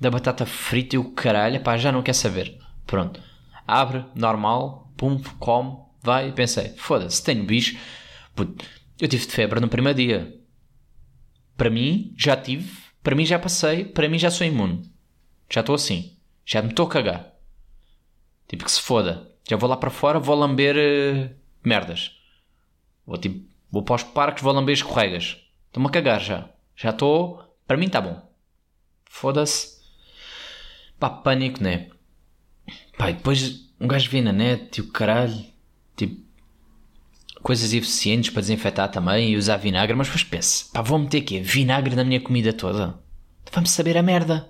da 0.00 0.10
batata 0.10 0.46
frita 0.46 0.96
e 0.96 0.98
o 0.98 1.12
caralho, 1.12 1.60
pá, 1.60 1.76
já 1.76 1.92
não 1.92 2.02
quer 2.02 2.14
saber. 2.14 2.58
Pronto. 2.86 3.22
Abre, 3.66 4.04
normal, 4.14 4.90
pum, 4.96 5.22
come, 5.38 5.76
vai. 6.02 6.32
Pensei, 6.32 6.70
foda-se, 6.70 7.22
tenho 7.22 7.44
bicho. 7.44 7.78
Eu 8.98 9.08
tive 9.08 9.26
de 9.26 9.32
febre 9.32 9.60
no 9.60 9.68
primeiro 9.68 9.98
dia. 9.98 10.40
Para 11.56 11.68
mim, 11.68 12.14
já 12.16 12.34
tive, 12.34 12.72
para 13.02 13.14
mim 13.14 13.26
já 13.26 13.38
passei, 13.38 13.84
para 13.84 14.08
mim 14.08 14.18
já 14.18 14.30
sou 14.30 14.46
imune. 14.46 14.90
Já 15.50 15.60
estou 15.60 15.74
assim. 15.74 16.16
Já 16.46 16.62
me 16.62 16.70
estou 16.70 16.86
a 16.86 16.90
cagar. 16.90 17.34
Tipo 18.48 18.64
que 18.64 18.72
se 18.72 18.80
foda. 18.80 19.30
Já 19.48 19.56
vou 19.56 19.68
lá 19.68 19.76
para 19.76 19.90
fora, 19.90 20.18
vou 20.18 20.34
lamber 20.34 20.76
uh, 20.76 21.34
merdas. 21.62 22.12
Vou, 23.06 23.18
tipo, 23.18 23.46
vou 23.70 23.82
para 23.82 23.96
os 23.96 24.02
parques, 24.02 24.42
vou 24.42 24.52
lamber 24.52 24.74
escorregas. 24.74 25.36
Estou-me 25.66 25.88
a 25.88 25.92
cagar 25.92 26.20
já. 26.20 26.48
Já 26.74 26.90
estou. 26.90 27.54
Para 27.66 27.76
mim 27.76 27.86
está 27.86 28.00
bom. 28.00 28.20
Foda-se. 29.04 29.79
Pá, 31.00 31.10
pânico, 31.10 31.62
né? 31.62 31.88
Pá, 32.96 33.10
e 33.10 33.14
depois 33.14 33.68
um 33.80 33.88
gajo 33.88 34.08
vê 34.10 34.20
na 34.20 34.32
net 34.32 34.78
e 34.78 34.80
o 34.82 34.88
caralho. 34.92 35.44
Tipo, 35.96 36.22
coisas 37.42 37.72
eficientes 37.72 38.30
para 38.30 38.42
desinfetar 38.42 38.90
também 38.90 39.30
e 39.30 39.36
usar 39.36 39.56
vinagre, 39.56 39.96
mas 39.96 40.06
depois 40.06 40.24
pense, 40.24 40.70
pá, 40.70 40.82
vou 40.82 40.98
meter 40.98 41.22
quê? 41.22 41.40
Vinagre 41.40 41.96
na 41.96 42.04
minha 42.04 42.20
comida 42.20 42.52
toda? 42.52 43.02
Vamos 43.50 43.70
saber 43.70 43.96
a 43.96 44.02
merda. 44.02 44.48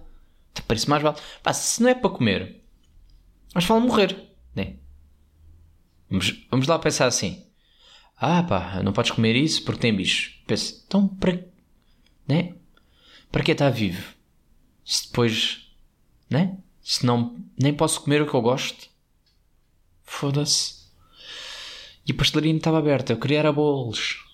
Parece 0.67 0.91
mais 0.91 1.03
vale. 1.03 1.17
Pá, 1.43 1.53
se 1.53 1.83
não 1.83 1.89
é 1.89 1.95
para 1.95 2.11
comer, 2.11 2.61
mas 3.55 3.65
vale 3.65 3.87
morrer, 3.87 4.17
né? 4.55 4.75
Vamos, 6.11 6.47
vamos 6.51 6.67
lá 6.67 6.79
pensar 6.79 7.07
assim. 7.07 7.47
Ah, 8.17 8.43
pá, 8.43 8.83
não 8.83 8.93
podes 8.93 9.13
comer 9.13 9.37
isso 9.37 9.65
porque 9.65 9.81
tem 9.81 9.95
bicho. 9.97 10.33
Pense, 10.47 10.83
então 10.87 11.09
para. 11.09 11.45
né? 12.29 12.55
Para 13.31 13.43
que 13.45 13.53
está 13.53 13.71
vivo? 13.71 14.15
Se 14.85 15.07
depois. 15.07 15.70
Né? 16.31 16.57
Se 16.81 17.05
não. 17.05 17.37
nem 17.59 17.75
posso 17.75 18.01
comer 18.01 18.23
o 18.23 18.27
que 18.27 18.35
eu 18.35 18.41
gosto. 18.41 18.89
Foda-se. 20.05 20.89
E 22.07 22.13
a 22.13 22.15
pastelaria 22.15 22.55
estava 22.57 22.79
aberta. 22.79 23.13
Eu 23.13 23.19
queria 23.19 23.41
era 23.41 23.53
bolos. 23.53 24.25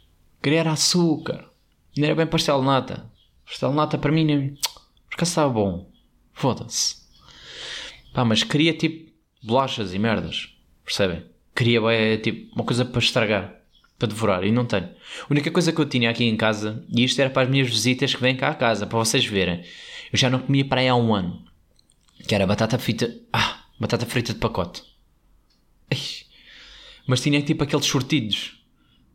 Queria 0.42 0.61
era 0.61 0.72
açúcar. 0.72 1.50
Não 1.96 2.06
era 2.06 2.14
bem 2.14 2.26
pastel 2.26 2.61
de 2.61 2.66
nata. 2.66 3.11
Pastel 3.44 3.70
de 3.70 3.76
nata 3.76 3.98
para 3.98 4.12
mim, 4.12 4.24
nem... 4.24 4.59
porque 5.09 5.24
estava 5.24 5.52
bom. 5.52 5.90
Foda-se. 6.32 6.96
Pá, 8.12 8.24
mas 8.24 8.42
queria 8.44 8.72
tipo 8.72 9.11
bolachas 9.42 9.94
e 9.94 9.98
merdas. 9.98 10.54
Percebem? 10.85 11.24
Queria 11.54 11.80
bem, 11.80 12.18
tipo, 12.18 12.54
uma 12.54 12.64
coisa 12.64 12.85
para 12.85 12.98
estragar. 12.98 13.54
Para 13.98 14.09
devorar. 14.09 14.44
E 14.44 14.52
não 14.52 14.66
tenho. 14.66 14.87
A 14.87 15.26
única 15.30 15.50
coisa 15.50 15.72
que 15.72 15.80
eu 15.80 15.88
tinha 15.88 16.11
aqui 16.11 16.24
em 16.24 16.37
casa, 16.37 16.85
e 16.88 17.02
isto 17.02 17.18
era 17.18 17.30
para 17.30 17.42
as 17.42 17.48
minhas 17.48 17.68
visitas 17.68 18.14
que 18.14 18.20
vêm 18.20 18.37
cá 18.37 18.50
a 18.50 18.54
casa, 18.54 18.87
para 18.87 18.98
vocês 18.98 19.24
verem. 19.24 19.64
Eu 20.12 20.18
já 20.18 20.28
não 20.28 20.38
comia 20.38 20.64
para 20.64 20.82
aí 20.82 20.88
há 20.88 20.94
um 20.94 21.14
ano. 21.14 21.44
Que 22.26 22.34
era 22.34 22.46
batata 22.46 22.78
frita. 22.78 23.14
Ah, 23.32 23.64
batata 23.78 24.06
frita 24.06 24.32
de 24.32 24.38
pacote. 24.38 24.82
Mas 27.06 27.20
tinha 27.20 27.40
tipo 27.40 27.62
aqueles 27.62 27.86
sortidos. 27.86 28.60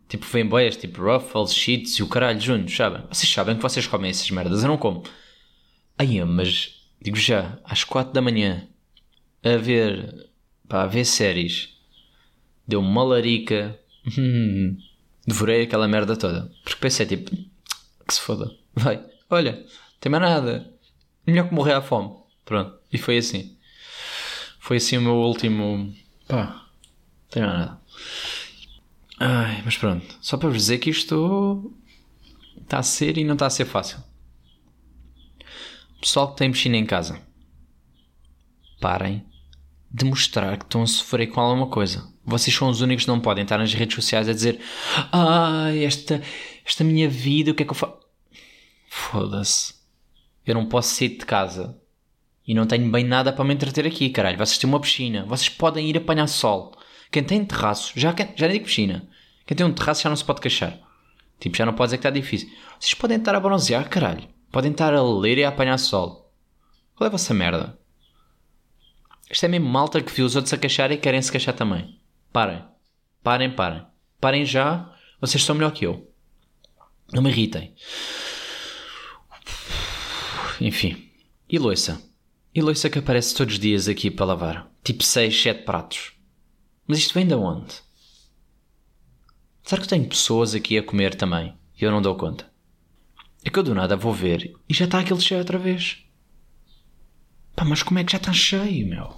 Tipo, 0.08 0.26
vem 0.26 0.46
boias, 0.46 0.78
tipo 0.78 1.02
Ruffles, 1.02 1.54
Cheats 1.54 1.94
e 1.94 2.04
o 2.04 2.08
caralho 2.08 2.40
juntos, 2.40 2.76
sabem? 2.76 3.04
Vocês 3.08 3.32
sabem 3.32 3.56
que 3.56 3.62
vocês 3.62 3.88
comem 3.88 4.12
essas 4.12 4.30
merdas, 4.30 4.62
eu 4.62 4.68
não 4.68 4.78
como. 4.78 5.04
Aí, 5.98 6.24
mas 6.26 6.90
digo 7.02 7.16
já, 7.16 7.58
às 7.64 7.86
4 7.86 8.12
da 8.12 8.22
manhã, 8.22 8.68
a 9.42 9.56
ver, 9.56 10.30
pá, 10.68 10.84
a 10.84 10.88
ver 10.88 11.06
séries, 11.06 11.78
deu 12.68 12.82
uma 12.82 13.04
larica, 13.04 13.80
devorei 15.26 15.64
aquela 15.64 15.88
merda 15.88 16.18
toda. 16.18 16.52
Porque 16.64 16.82
pensei, 16.82 17.06
tipo, 17.06 17.32
que 17.32 18.14
se 18.14 18.20
foda, 18.20 18.52
vai, 18.76 19.06
olha, 19.30 19.66
tem 20.02 20.12
mais 20.12 20.24
nada, 20.24 20.74
melhor 21.26 21.48
que 21.48 21.54
morrer 21.54 21.74
à 21.74 21.82
fome. 21.82 22.18
Pronto, 22.44 22.81
e 22.92 22.98
foi 22.98 23.18
assim. 23.18 23.58
Foi 24.60 24.78
assim 24.78 24.98
o 24.98 25.02
meu 25.02 25.16
último, 25.16 25.94
pá, 26.28 26.68
tem 27.30 27.44
mais 27.44 27.60
nada. 27.60 27.82
Ai, 29.20 29.62
mas 29.64 29.78
pronto, 29.78 30.18
só 30.22 30.38
para 30.38 30.50
vos 30.50 30.58
dizer 30.58 30.80
que 30.80 30.90
isto 30.90 31.74
está 32.62 32.80
a 32.80 32.84
ser 32.84 33.18
e 33.18 33.24
não 33.24 33.34
está 33.34 33.48
a 33.48 33.52
ser 33.52 33.66
fácil. 33.66 34.00
Pessoal 36.00 36.32
que 36.32 36.38
tem 36.38 36.52
piscina 36.52 36.78
em 36.78 36.86
casa, 36.86 37.22
parem 38.80 39.24
de 39.92 40.06
mostrar 40.06 40.58
que 40.58 40.64
estão 40.64 40.84
a 40.84 40.88
sofrer 40.88 41.28
com 41.28 41.40
alguma 41.40 41.68
coisa. 41.68 42.12
Vocês 42.24 42.56
são 42.56 42.70
os 42.70 42.82
únicos 42.82 43.06
que 43.06 43.12
não 43.12 43.20
podem 43.20 43.44
estar 43.44 43.58
nas 43.58 43.74
redes 43.74 43.96
sociais 43.96 44.30
a 44.30 44.34
dizer 44.34 44.60
Ai, 45.12 45.84
esta, 45.84 46.22
esta 46.66 46.84
minha 46.84 47.10
vida, 47.10 47.52
o 47.52 47.56
que 47.56 47.64
é 47.64 47.66
que 47.66 47.72
eu 47.72 47.76
faço? 47.76 48.00
Foda-se. 48.88 49.74
eu 50.46 50.54
não 50.54 50.66
posso 50.66 50.96
sair 50.96 51.10
de 51.10 51.26
casa 51.26 51.81
e 52.48 52.54
não 52.54 52.66
tenho 52.66 52.92
bem 52.92 53.04
nada 53.04 53.32
para 53.32 53.44
me 53.44 53.54
entreter 53.54 53.86
aqui, 53.86 54.10
caralho. 54.10 54.38
Vocês 54.38 54.58
têm 54.58 54.70
uma 54.70 54.80
piscina, 54.80 55.26
vocês 55.26 55.50
podem 55.50 55.90
ir 55.90 55.98
apanhar 55.98 56.28
sol. 56.28 56.74
Quem 57.12 57.24
tem 57.24 57.46
terraço, 57.46 57.92
já, 57.96 58.16
já 58.36 58.48
nem 58.48 58.54
digo 58.54 58.66
piscina, 58.66 59.08
quem 59.46 59.56
tem 59.56 59.66
um 59.66 59.74
terraço 59.74 60.04
já 60.04 60.10
não 60.10 60.16
se 60.16 60.24
pode 60.24 60.42
queixar. 60.42 60.78
Tipo, 61.40 61.58
já 61.58 61.66
não 61.66 61.74
pode 61.74 61.88
dizer 61.88 61.98
que 61.98 62.08
está 62.08 62.10
difícil. 62.10 62.50
Vocês 62.80 62.94
podem 62.94 63.18
estar 63.18 63.36
a 63.36 63.40
bronzear, 63.40 63.90
caralho. 63.90 64.28
Podem 64.52 64.72
estar 64.72 64.94
a 64.94 65.02
ler 65.02 65.40
e 65.40 65.44
a 65.44 65.50
apanhar 65.50 65.78
sol. 65.78 66.32
Qual 66.96 67.06
é 67.06 67.10
a 67.10 67.12
vossa 67.12 67.34
merda? 67.34 67.80
Isto 69.30 69.46
é 69.46 69.50
mesmo 69.50 69.68
malta 69.68 70.02
que 70.02 70.12
viu 70.12 70.26
os 70.26 70.36
outros 70.36 70.54
a 70.54 70.58
queixar 70.58 70.92
e 70.92 70.98
querem 70.98 71.22
se 71.22 71.32
queixar 71.32 71.56
também. 71.56 72.00
Parem. 72.32 72.64
Parem, 73.24 73.50
parem. 73.50 73.84
Parem 74.20 74.46
já. 74.46 74.94
Vocês 75.20 75.44
são 75.44 75.56
melhor 75.56 75.72
que 75.72 75.86
eu. 75.86 76.12
Não 77.12 77.24
me 77.24 77.30
irritem. 77.30 77.74
Enfim. 80.60 81.10
E 81.50 81.58
loiça? 81.58 82.11
E 82.54 82.62
loiça 82.62 82.90
que 82.90 83.00
aparece 83.00 83.34
todos 83.34 83.54
os 83.54 83.60
dias 83.60 83.88
aqui 83.88 84.12
para 84.12 84.26
lavar. 84.26 84.72
Tipo 84.84 85.04
6, 85.04 85.42
7 85.42 85.64
pratos. 85.64 86.12
Mas 86.86 86.98
isto 86.98 87.14
vem 87.14 87.26
de 87.26 87.34
onde? 87.34 87.76
Será 89.64 89.82
que 89.82 89.88
tenho 89.88 90.08
pessoas 90.08 90.54
aqui 90.54 90.78
a 90.78 90.84
comer 90.84 91.16
também? 91.16 91.54
E 91.80 91.84
eu 91.86 91.92
não 91.92 92.02
dou 92.02 92.16
conta. 92.16 92.52
É 93.44 93.50
que 93.50 93.58
eu 93.58 93.64
do 93.64 93.74
nada 93.74 93.96
vou 93.96 94.14
ver 94.14 94.54
e 94.68 94.74
já 94.74 94.86
está 94.86 95.00
aquele 95.00 95.22
cheio 95.22 95.40
outra 95.40 95.58
vez. 95.58 96.04
Pá, 97.56 97.64
mas 97.64 97.82
como 97.84 98.00
é 98.00 98.04
que 98.04 98.12
já 98.12 98.18
está 98.18 98.34
cheio, 98.34 98.86
meu? 98.86 99.16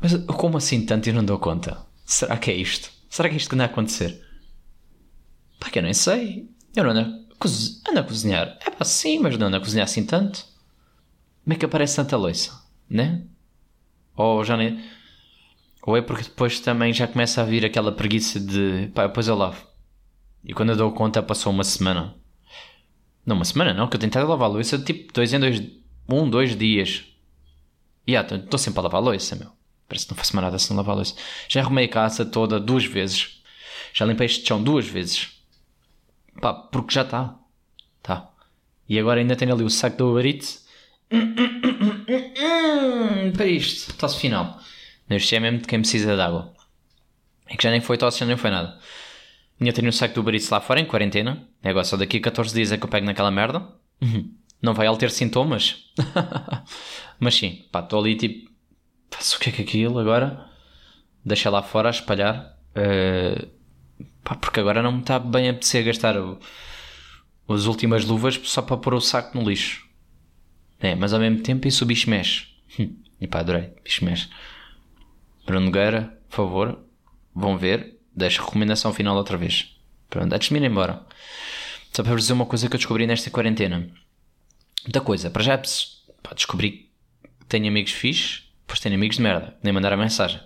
Mas 0.00 0.14
como 0.36 0.56
assim 0.56 0.86
tanto 0.86 1.08
e 1.08 1.12
não 1.12 1.24
dou 1.24 1.38
conta? 1.38 1.84
Será 2.06 2.38
que 2.38 2.50
é 2.50 2.54
isto? 2.54 2.90
Será 3.10 3.28
que 3.28 3.34
é 3.34 3.36
isto 3.36 3.50
que 3.50 3.54
anda 3.54 3.64
a 3.64 3.66
acontecer? 3.66 4.18
Pá, 5.60 5.68
que 5.68 5.78
eu 5.78 5.82
nem 5.82 5.92
sei. 5.92 6.48
Eu 6.74 6.84
não 6.84 6.90
ando 6.92 7.00
a, 7.00 7.90
ando 7.90 8.00
a 8.00 8.04
cozinhar. 8.04 8.58
É 8.64 8.70
pá, 8.70 8.84
sim, 8.84 9.18
mas 9.18 9.36
não 9.36 9.48
ando 9.48 9.56
a 9.56 9.60
cozinhar 9.60 9.84
assim 9.84 10.06
tanto. 10.06 10.46
Como 11.48 11.54
é 11.54 11.58
que 11.58 11.64
aparece 11.64 11.96
tanta 11.96 12.14
louça? 12.14 12.62
Né? 12.90 13.22
Ou 14.14 14.44
já 14.44 14.54
nem... 14.54 14.84
Ou 15.82 15.96
é 15.96 16.02
porque 16.02 16.24
depois 16.24 16.60
também 16.60 16.92
já 16.92 17.08
começa 17.08 17.40
a 17.40 17.44
vir 17.46 17.64
aquela 17.64 17.90
preguiça 17.90 18.38
de... 18.38 18.90
Pá, 18.94 19.06
depois 19.06 19.28
eu 19.28 19.34
lavo. 19.34 19.66
E 20.44 20.52
quando 20.52 20.72
eu 20.72 20.76
dou 20.76 20.92
conta 20.92 21.22
passou 21.22 21.50
uma 21.50 21.64
semana. 21.64 22.14
Não, 23.24 23.34
uma 23.34 23.46
semana 23.46 23.72
não, 23.72 23.88
que 23.88 23.96
eu 23.96 23.98
tentei 23.98 24.22
lavar 24.22 24.46
a 24.46 24.52
louça 24.52 24.78
tipo 24.78 25.10
dois 25.10 25.32
em 25.32 25.40
dois... 25.40 25.62
Um, 26.06 26.28
dois 26.28 26.54
dias. 26.54 27.06
E 28.06 28.14
ah, 28.14 28.20
estou 28.20 28.58
sempre 28.58 28.80
a 28.80 28.82
lavar 28.82 29.00
a 29.00 29.04
louça, 29.04 29.34
meu. 29.34 29.50
Parece 29.88 30.04
que 30.04 30.12
não 30.12 30.18
faço 30.18 30.36
mais 30.36 30.44
nada 30.44 30.58
se 30.58 30.68
não 30.68 30.76
lavar 30.76 30.92
a 30.92 30.96
louça. 30.96 31.14
Já 31.48 31.62
arrumei 31.62 31.86
a 31.86 31.88
casa 31.88 32.26
toda 32.26 32.60
duas 32.60 32.84
vezes. 32.84 33.42
Já 33.94 34.04
limpei 34.04 34.26
este 34.26 34.46
chão 34.46 34.62
duas 34.62 34.86
vezes. 34.86 35.42
Pá, 36.42 36.52
porque 36.52 36.92
já 36.92 37.04
está. 37.04 37.38
Tá. 38.02 38.34
E 38.86 38.98
agora 38.98 39.18
ainda 39.18 39.34
tenho 39.34 39.54
ali 39.54 39.64
o 39.64 39.70
saco 39.70 39.96
do 39.96 40.10
Uber 40.10 40.26
Eats. 40.26 40.67
Para 43.36 43.46
isto. 43.46 43.94
Tosse 43.94 44.20
final. 44.20 44.60
Este 45.10 45.36
é 45.36 45.40
mesmo 45.40 45.58
de 45.60 45.66
quem 45.66 45.80
precisa 45.80 46.14
de 46.14 46.20
água. 46.20 46.52
É 47.46 47.56
que 47.56 47.62
já 47.62 47.70
nem 47.70 47.80
foi 47.80 47.96
tosse, 47.96 48.20
já 48.20 48.26
nem 48.26 48.36
foi 48.36 48.50
nada. 48.50 48.78
Ainda 49.60 49.72
tenho 49.72 49.88
o 49.88 49.92
saco 49.92 50.22
do 50.22 50.30
Eats 50.30 50.50
lá 50.50 50.60
fora, 50.60 50.80
em 50.80 50.84
quarentena. 50.84 51.48
É 51.62 51.70
agora 51.70 51.84
só 51.84 51.96
daqui 51.96 52.18
a 52.18 52.20
14 52.20 52.54
dias 52.54 52.72
é 52.72 52.76
que 52.76 52.84
eu 52.84 52.88
pego 52.88 53.06
naquela 53.06 53.30
merda. 53.30 53.66
Não 54.60 54.74
vai 54.74 54.86
ele 54.86 54.96
ter 54.96 55.10
sintomas. 55.10 55.84
Mas 57.18 57.34
sim, 57.34 57.64
pá, 57.72 57.80
estou 57.80 58.00
ali 58.00 58.16
tipo 58.16 58.48
faço 59.10 59.36
o 59.36 59.40
que 59.40 59.50
é 59.50 59.52
que 59.52 59.62
é 59.62 59.64
aquilo 59.64 59.98
agora? 59.98 60.46
Deixa 61.24 61.50
lá 61.50 61.62
fora 61.62 61.88
a 61.88 61.90
espalhar. 61.90 62.56
Uh, 62.70 63.48
pá, 64.22 64.36
porque 64.36 64.60
agora 64.60 64.82
não 64.82 64.92
me 64.92 65.00
está 65.00 65.18
bem 65.18 65.48
a 65.48 65.50
apetecer 65.50 65.84
gastar 65.84 66.16
o, 66.16 66.38
as 67.48 67.64
últimas 67.64 68.04
luvas 68.04 68.38
só 68.44 68.62
para 68.62 68.76
pôr 68.76 68.94
o 68.94 69.00
saco 69.00 69.36
no 69.36 69.48
lixo. 69.48 69.87
É, 70.80 70.94
mas 70.94 71.12
ao 71.12 71.20
mesmo 71.20 71.42
tempo 71.42 71.66
isso 71.66 71.84
o 71.84 71.86
bicho 71.86 72.08
mexe. 72.08 72.46
e 73.20 73.26
pá, 73.26 73.40
adorei, 73.40 73.72
bicho 73.82 74.04
mexe. 74.04 74.28
Bruno 75.44 75.66
Nogueira, 75.66 76.18
por 76.28 76.36
favor, 76.36 76.84
vão 77.34 77.56
ver. 77.56 77.96
Deixa 78.14 78.42
a 78.42 78.44
recomendação 78.44 78.92
final 78.92 79.16
outra 79.16 79.36
vez. 79.36 79.76
Pronto, 80.10 80.32
antes 80.32 80.48
de 80.48 80.54
me 80.54 80.60
ir 80.60 80.70
embora. 80.70 81.04
Só 81.92 82.02
para 82.02 82.12
vos 82.12 82.22
dizer 82.22 82.32
uma 82.32 82.46
coisa 82.46 82.68
que 82.68 82.74
eu 82.74 82.78
descobri 82.78 83.06
nesta 83.06 83.30
quarentena. 83.30 83.88
Muita 84.84 85.00
coisa. 85.00 85.30
Para 85.30 85.42
já 85.42 85.58
pá, 86.22 86.34
descobri 86.34 86.90
que 87.40 87.46
tenho 87.46 87.68
amigos 87.68 87.92
fixes 87.92 88.48
depois 88.68 88.80
tenho 88.80 88.96
amigos 88.96 89.16
de 89.16 89.22
merda, 89.22 89.56
nem 89.62 89.72
mandar 89.72 89.94
a 89.94 89.96
mensagem. 89.96 90.38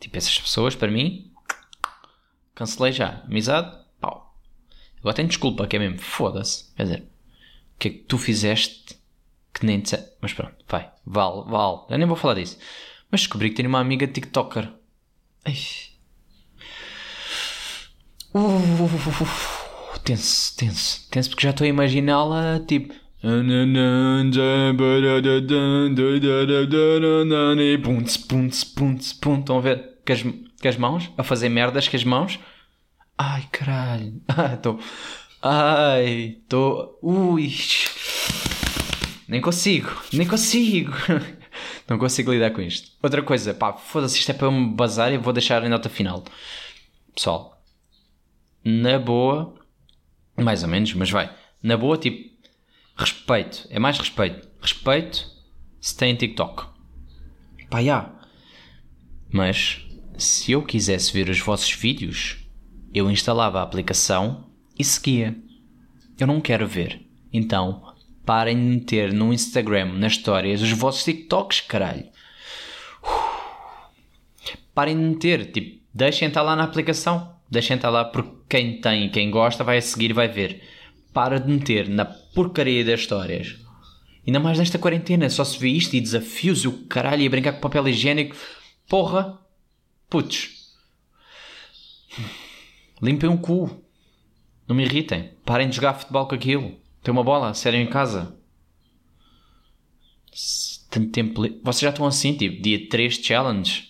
Tipo, 0.00 0.16
essas 0.16 0.40
pessoas, 0.40 0.74
para 0.74 0.90
mim, 0.90 1.30
cancelei 2.54 2.92
já. 2.92 3.22
Amizade, 3.26 3.76
pau. 4.00 4.34
Agora 5.00 5.14
tenho 5.14 5.28
desculpa, 5.28 5.66
que 5.66 5.76
é 5.76 5.78
mesmo, 5.78 5.98
foda-se. 5.98 6.74
Quer 6.74 6.82
dizer, 6.84 7.00
o 7.02 7.78
que 7.78 7.88
é 7.88 7.90
que 7.90 7.98
tu 7.98 8.16
fizeste 8.16 8.97
que 9.60 9.66
nem 9.66 9.80
te. 9.80 9.98
Mas 10.20 10.32
pronto, 10.32 10.56
vai, 10.68 10.90
vale, 11.06 11.44
vale. 11.46 11.78
Eu 11.90 11.98
nem 11.98 12.06
vou 12.06 12.16
falar 12.16 12.34
disso. 12.34 12.58
Mas 13.10 13.22
descobri 13.22 13.50
que 13.50 13.56
tenho 13.56 13.68
uma 13.68 13.80
amiga 13.80 14.06
TikToker. 14.06 14.68
Uh, 18.34 19.98
tenso, 20.04 20.56
tenso, 20.56 21.08
tenso, 21.10 21.30
porque 21.30 21.44
já 21.44 21.50
estou 21.50 21.64
a 21.64 21.68
imaginá-la 21.68 22.60
tipo 22.60 22.94
Punts, 27.78 28.16
punts, 28.16 28.64
punts, 28.64 29.12
punts. 29.12 29.40
Estão 29.40 29.58
a 29.58 29.60
ver? 29.60 29.98
Com 30.06 30.12
as, 30.12 30.22
com 30.22 30.68
as 30.68 30.76
mãos? 30.76 31.10
A 31.18 31.24
fazer 31.24 31.48
merdas 31.48 31.88
com 31.88 31.96
as 31.96 32.04
mãos? 32.04 32.38
Ai, 33.16 33.42
caralho. 33.50 34.20
Estou. 34.54 34.78
Ai, 35.42 36.36
estou. 36.40 36.98
Ui. 37.02 37.48
Nem 39.28 39.40
consigo. 39.40 39.90
Nem 40.12 40.26
consigo. 40.26 40.92
Não 41.86 41.98
consigo 41.98 42.32
lidar 42.32 42.50
com 42.50 42.62
isto. 42.62 42.90
Outra 43.02 43.22
coisa, 43.22 43.52
pá, 43.52 43.72
foda-se, 43.74 44.18
isto 44.18 44.30
é 44.30 44.34
para 44.34 44.46
eu 44.46 44.52
me 44.52 44.74
bazar 44.74 45.12
e 45.12 45.18
vou 45.18 45.32
deixar 45.32 45.62
em 45.64 45.68
nota 45.68 45.88
final. 45.88 46.24
Pessoal, 47.14 47.62
na 48.64 48.98
boa, 48.98 49.54
mais 50.36 50.62
ou 50.62 50.68
menos, 50.68 50.94
mas 50.94 51.10
vai. 51.10 51.34
Na 51.62 51.76
boa, 51.76 51.98
tipo, 51.98 52.28
Respeito. 52.98 53.64
É 53.70 53.78
mais 53.78 53.96
respeito. 53.96 54.48
Respeito 54.60 55.30
se 55.80 55.96
tem 55.96 56.16
TikTok. 56.16 56.66
Pá, 57.70 57.80
já. 57.80 58.12
Mas, 59.30 59.86
se 60.18 60.50
eu 60.50 60.62
quisesse 60.62 61.12
ver 61.12 61.30
os 61.30 61.38
vossos 61.38 61.70
vídeos, 61.70 62.38
eu 62.92 63.08
instalava 63.08 63.60
a 63.60 63.62
aplicação 63.62 64.50
e 64.76 64.82
seguia. 64.82 65.38
Eu 66.18 66.26
não 66.26 66.40
quero 66.40 66.66
ver. 66.66 67.06
Então, 67.32 67.87
parem 68.28 68.56
de 68.56 68.62
meter 68.62 69.10
no 69.14 69.32
Instagram, 69.32 69.94
nas 69.94 70.12
histórias, 70.12 70.60
os 70.60 70.70
vossos 70.72 71.02
TikToks, 71.02 71.62
caralho. 71.62 72.04
Parem 74.74 74.98
de 74.98 75.02
meter. 75.02 75.50
Tipo, 75.50 75.80
deixem 75.94 76.28
estar 76.28 76.42
lá 76.42 76.54
na 76.54 76.64
aplicação. 76.64 77.34
Deixem 77.50 77.76
estar 77.76 77.88
lá 77.88 78.04
porque 78.04 78.30
quem 78.46 78.82
tem 78.82 79.06
e 79.06 79.08
quem 79.08 79.30
gosta 79.30 79.64
vai 79.64 79.78
a 79.78 79.80
seguir 79.80 80.10
e 80.10 80.12
vai 80.12 80.28
ver 80.28 80.62
para 81.10 81.40
de 81.40 81.50
meter 81.50 81.88
na 81.88 82.04
porcaria 82.04 82.84
das 82.84 83.00
histórias. 83.00 83.56
Ainda 84.26 84.38
mais 84.38 84.58
nesta 84.58 84.78
quarentena, 84.78 85.30
só 85.30 85.42
se 85.42 85.58
vê 85.58 85.70
isto 85.70 85.96
e 85.96 86.00
desafios 86.00 86.64
e 86.64 86.68
o 86.68 86.84
caralho 86.84 87.22
e 87.22 87.28
brincar 87.30 87.54
com 87.54 87.60
papel 87.60 87.88
higiênico. 87.88 88.36
Porra! 88.86 89.38
Putz! 90.10 90.74
Limpem 93.00 93.30
o 93.30 93.38
cu. 93.38 93.82
Não 94.68 94.76
me 94.76 94.84
irritem. 94.84 95.30
Parem 95.46 95.70
de 95.70 95.76
jogar 95.76 95.94
futebol 95.94 96.28
com 96.28 96.34
aquilo. 96.34 96.87
Tem 97.02 97.12
uma 97.12 97.24
bola, 97.24 97.54
sério 97.54 97.80
em 97.80 97.86
casa. 97.86 98.36
Tanto 100.90 101.10
tempo. 101.10 101.42
Vocês 101.62 101.80
já 101.80 101.90
estão 101.90 102.06
assim, 102.06 102.34
tipo, 102.34 102.62
dia 102.62 102.88
3 102.88 103.14
challenge. 103.14 103.88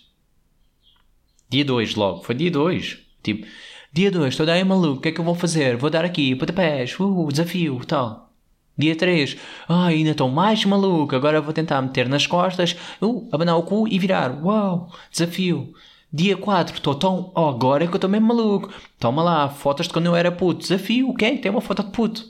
Dia 1.49 1.65
2 1.65 1.95
logo. 1.95 2.23
Foi 2.23 2.35
dia 2.35 2.51
2. 2.51 2.99
Tipo, 3.23 3.45
Dia 3.91 4.11
2, 4.11 4.29
estou 4.29 4.45
daí 4.45 4.63
maluco, 4.63 4.99
o 4.99 5.01
que 5.01 5.09
é 5.09 5.11
que 5.11 5.19
eu 5.19 5.25
vou 5.25 5.33
fazer? 5.33 5.75
Vou 5.75 5.89
dar 5.89 6.05
aqui, 6.05 6.35
pontapés, 6.35 6.95
uh, 6.99 7.27
desafio, 7.31 7.81
tal. 7.87 8.31
Dia 8.77 8.95
3, 8.95 9.35
ah, 9.67 9.87
ainda 9.87 10.11
estou 10.11 10.29
mais 10.29 10.63
maluco, 10.63 11.15
agora 11.15 11.41
vou 11.41 11.51
tentar 11.51 11.81
meter 11.81 12.07
nas 12.07 12.27
costas, 12.27 12.75
uh, 13.01 13.27
abanar 13.31 13.57
o 13.57 13.63
cu 13.63 13.87
e 13.87 13.97
virar, 13.97 14.45
uau, 14.45 14.93
desafio. 15.11 15.73
Dia 16.13 16.37
4, 16.37 16.75
estou 16.75 16.93
tão, 16.93 17.31
oh, 17.35 17.47
agora 17.47 17.83
é 17.83 17.87
que 17.87 17.93
eu 17.93 17.97
estou 17.97 18.09
mesmo 18.09 18.27
maluco. 18.27 18.71
Toma 18.99 19.23
lá, 19.23 19.49
fotos 19.49 19.87
de 19.87 19.93
quando 19.93 20.05
eu 20.05 20.15
era 20.15 20.31
puto, 20.31 20.61
desafio, 20.61 21.11
quem 21.15 21.37
tem 21.37 21.51
uma 21.51 21.59
foto 21.59 21.83
de 21.83 21.89
puto? 21.89 22.25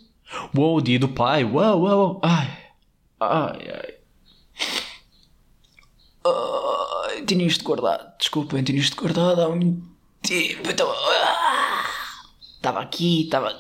Uou, 0.55 0.81
dia 0.81 0.99
do 0.99 1.09
pai, 1.09 1.43
uau, 1.43 1.81
uau, 1.81 2.21
ai, 2.23 2.57
ai, 3.19 3.69
ai. 3.73 3.93
Ai, 6.25 7.25
tinha 7.25 7.45
isto 7.45 7.63
guardado, 7.63 8.17
desculpem, 8.17 8.63
tinha 8.63 8.79
isto 8.79 8.95
guardado 8.95 9.41
há 9.41 9.49
muito 9.49 9.87
tempo, 10.21 10.69
então... 10.69 10.87
Estava 12.59 12.81
aqui, 12.81 13.23
estava. 13.23 13.57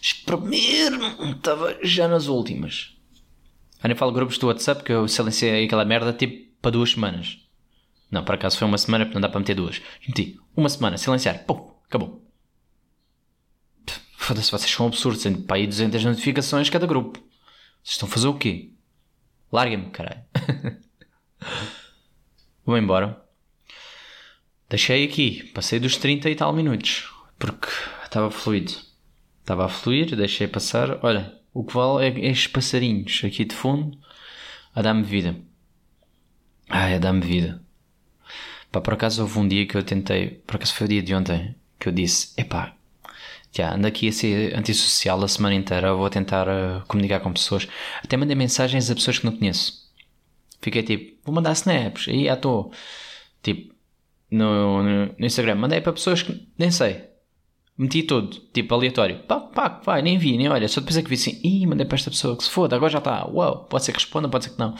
Espremer. 0.00 0.92
Estava 1.36 1.76
já 1.82 2.08
nas 2.08 2.26
últimas. 2.26 2.96
Eu 3.82 3.88
nem 3.88 3.96
falo 3.96 4.12
grupos 4.12 4.38
do 4.38 4.46
WhatsApp 4.46 4.82
que 4.82 4.92
eu 4.92 5.06
silenciei 5.06 5.66
aquela 5.66 5.84
merda 5.84 6.12
tipo 6.12 6.50
para 6.62 6.70
duas 6.70 6.92
semanas. 6.92 7.38
Não, 8.10 8.24
por 8.24 8.34
acaso 8.34 8.56
foi 8.56 8.66
uma 8.66 8.78
semana 8.78 9.04
porque 9.04 9.14
não 9.14 9.20
dá 9.20 9.28
para 9.28 9.40
meter 9.40 9.54
duas. 9.54 9.82
Meti 10.06 10.40
uma 10.56 10.70
semana, 10.70 10.96
silenciar, 10.96 11.44
pum, 11.44 11.70
acabou. 11.86 12.26
Foda-se, 14.18 14.50
vocês 14.50 14.70
são 14.70 14.88
absurdos, 14.88 15.22
tendo 15.22 15.42
para 15.42 15.56
aí 15.56 15.66
200 15.66 16.04
notificações 16.04 16.68
cada 16.68 16.86
grupo. 16.86 17.20
Vocês 17.82 17.94
estão 17.94 18.08
a 18.08 18.12
fazer 18.12 18.26
o 18.26 18.34
quê? 18.34 18.72
Larguem-me, 19.50 19.90
caralho. 19.90 20.22
Vou 22.66 22.76
embora. 22.76 23.24
Deixei 24.68 25.04
aqui, 25.04 25.44
passei 25.54 25.78
dos 25.78 25.96
30 25.96 26.28
e 26.28 26.34
tal 26.34 26.52
minutos, 26.52 27.10
porque 27.38 27.68
estava 28.04 28.30
fluido. 28.30 28.72
Estava 29.40 29.64
a 29.64 29.68
fluir, 29.68 30.14
deixei 30.14 30.46
passar. 30.46 31.02
Olha, 31.02 31.32
o 31.54 31.64
que 31.64 31.72
vale 31.72 32.04
é 32.04 32.28
estes 32.28 32.48
passarinhos 32.48 33.22
aqui 33.24 33.46
de 33.46 33.54
fundo 33.54 33.96
a 34.74 34.82
dar-me 34.82 35.04
vida. 35.04 35.40
Ai, 36.68 36.96
a 36.96 36.98
dar-me 36.98 37.24
vida. 37.24 37.62
Pá, 38.70 38.82
por 38.82 38.92
acaso 38.92 39.22
houve 39.22 39.38
um 39.38 39.48
dia 39.48 39.64
que 39.64 39.76
eu 39.76 39.82
tentei, 39.82 40.42
por 40.46 40.56
acaso 40.56 40.74
foi 40.74 40.86
o 40.86 40.90
dia 40.90 41.02
de 41.02 41.14
ontem, 41.14 41.54
que 41.78 41.88
eu 41.88 41.92
disse: 41.92 42.34
epá, 42.36 42.77
já 43.52 43.74
ando 43.74 43.86
aqui 43.86 44.08
a 44.08 44.12
ser 44.12 44.56
antissocial 44.56 45.22
a 45.22 45.28
semana 45.28 45.54
inteira, 45.54 45.94
vou 45.94 46.08
tentar 46.10 46.46
uh, 46.48 46.82
comunicar 46.86 47.20
com 47.20 47.32
pessoas. 47.32 47.66
Até 48.02 48.16
mandei 48.16 48.36
mensagens 48.36 48.90
a 48.90 48.94
pessoas 48.94 49.18
que 49.18 49.24
não 49.24 49.36
conheço. 49.36 49.88
Fiquei 50.60 50.82
tipo, 50.82 51.18
vou 51.24 51.34
mandar 51.34 51.52
snaps, 51.52 52.08
aí 52.08 52.28
à 52.28 52.36
toa. 52.36 52.70
Tipo, 53.42 53.74
no, 54.30 54.82
no, 54.82 55.06
no 55.18 55.26
Instagram, 55.26 55.54
mandei 55.56 55.80
para 55.80 55.92
pessoas 55.92 56.22
que 56.22 56.48
nem 56.58 56.70
sei. 56.70 57.04
Meti 57.76 58.02
tudo, 58.02 58.36
tipo 58.52 58.74
aleatório. 58.74 59.20
Pá, 59.20 59.38
pá, 59.38 59.80
vai, 59.84 60.02
nem 60.02 60.18
vi, 60.18 60.36
nem 60.36 60.48
olha. 60.48 60.66
Só 60.66 60.80
depois 60.80 60.96
é 60.96 61.02
que 61.02 61.08
vi 61.08 61.14
assim, 61.14 61.40
ih, 61.44 61.64
mandei 61.64 61.86
para 61.86 61.96
esta 61.96 62.10
pessoa 62.10 62.36
que 62.36 62.42
se 62.42 62.50
foda, 62.50 62.74
agora 62.74 62.90
já 62.90 62.98
está. 62.98 63.24
Uau, 63.28 63.66
pode 63.66 63.84
ser 63.84 63.92
que 63.92 63.98
responda, 63.98 64.28
pode 64.28 64.44
ser 64.44 64.50
que 64.50 64.58
não. 64.58 64.74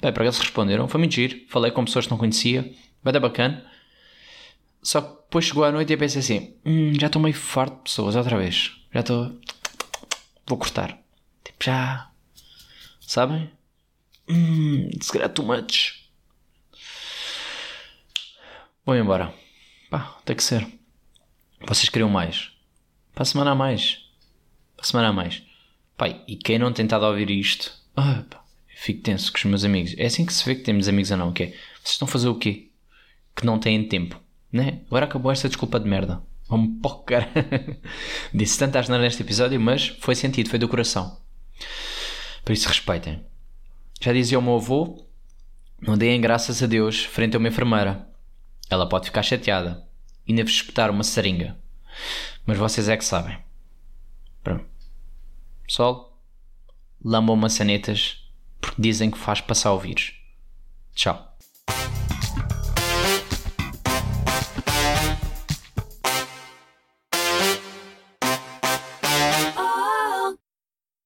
Bem, 0.00 0.12
para 0.12 0.24
eles 0.24 0.38
responderam, 0.38 0.88
foi 0.88 0.98
muito 0.98 1.14
giro. 1.14 1.36
Falei 1.48 1.70
com 1.70 1.84
pessoas 1.84 2.06
que 2.06 2.10
não 2.10 2.18
conhecia, 2.18 2.72
vai 3.02 3.12
dar 3.12 3.20
bacana. 3.20 3.64
Só 4.82 5.00
que 5.00 5.22
depois 5.22 5.44
chegou 5.44 5.64
à 5.64 5.72
noite 5.72 5.90
e 5.90 5.94
eu 5.94 5.98
pensei 5.98 6.20
assim: 6.20 6.56
hum, 6.64 6.92
já 6.98 7.06
estou 7.06 7.22
meio 7.22 7.34
farto 7.34 7.76
de 7.76 7.82
pessoas 7.84 8.16
outra 8.16 8.36
vez. 8.36 8.72
Já 8.92 9.00
estou. 9.00 9.40
Vou 10.46 10.58
cortar. 10.58 10.98
Tipo, 11.44 11.64
já. 11.64 12.10
Sabem? 13.00 13.50
Hum, 14.28 14.90
se 15.00 15.12
calhar 15.12 15.28
too 15.28 15.44
much. 15.44 16.02
Vou 18.84 18.96
embora. 18.96 19.32
Pá, 19.90 20.18
tem 20.24 20.34
que 20.34 20.42
ser. 20.42 20.66
Vocês 21.66 21.88
queriam 21.88 22.08
mais? 22.08 22.50
Para 23.14 23.22
a 23.22 23.26
semana 23.26 23.52
a 23.52 23.54
mais. 23.54 24.04
Para 24.76 24.84
a 24.84 24.88
semana 24.88 25.08
a 25.08 25.12
mais. 25.12 25.42
Pai, 25.96 26.22
e 26.26 26.36
quem 26.36 26.58
não 26.58 26.72
tem 26.72 26.84
tentado 26.84 27.06
ouvir 27.06 27.30
isto? 27.30 27.72
Ah, 27.96 28.24
fico 28.74 29.02
tenso 29.02 29.30
com 29.30 29.38
os 29.38 29.44
meus 29.44 29.64
amigos. 29.64 29.94
É 29.96 30.06
assim 30.06 30.26
que 30.26 30.32
se 30.32 30.44
vê 30.44 30.56
que 30.56 30.62
temos 30.62 30.88
amigos 30.88 31.10
ou 31.12 31.16
não, 31.16 31.32
que 31.32 31.44
é, 31.44 31.46
vocês 31.46 31.92
estão 31.92 32.08
a 32.08 32.10
fazer 32.10 32.28
o 32.28 32.34
quê? 32.34 32.70
Que 33.36 33.46
não 33.46 33.58
têm 33.58 33.86
tempo, 33.86 34.20
né? 34.52 34.82
Agora 34.86 35.06
acabou 35.06 35.32
esta 35.32 35.48
desculpa 35.48 35.80
de 35.80 35.88
merda. 35.88 36.22
Vamos 36.48 36.80
pocar. 36.82 37.28
Disse 38.32 38.58
tanta 38.58 38.78
asneira 38.78 39.02
neste 39.02 39.22
episódio, 39.22 39.58
mas 39.58 39.88
foi 40.00 40.14
sentido, 40.14 40.50
foi 40.50 40.58
do 40.58 40.68
coração. 40.68 41.18
Por 42.44 42.52
isso 42.52 42.68
respeitem. 42.68 43.24
Já 44.00 44.12
dizia 44.12 44.38
o 44.38 44.42
meu 44.42 44.56
avô, 44.56 45.06
não 45.80 45.96
deem 45.96 46.20
graças 46.20 46.62
a 46.62 46.66
Deus 46.66 47.04
frente 47.04 47.36
a 47.36 47.38
uma 47.38 47.48
enfermeira. 47.48 48.06
Ela 48.68 48.88
pode 48.88 49.06
ficar 49.06 49.22
chateada 49.22 49.86
e 50.26 50.32
ainda 50.32 50.44
vos 50.44 50.52
espetar 50.52 50.90
uma 50.90 51.04
seringa. 51.04 51.56
Mas 52.44 52.58
vocês 52.58 52.88
é 52.88 52.96
que 52.96 53.04
sabem. 53.04 53.38
Pronto. 54.42 54.64
Pessoal, 55.66 56.18
lambam 57.02 57.36
maçanetas 57.36 58.22
porque 58.60 58.82
dizem 58.82 59.10
que 59.10 59.18
faz 59.18 59.40
passar 59.40 59.72
o 59.72 59.78
vírus. 59.78 60.14
Tchau. 60.94 61.36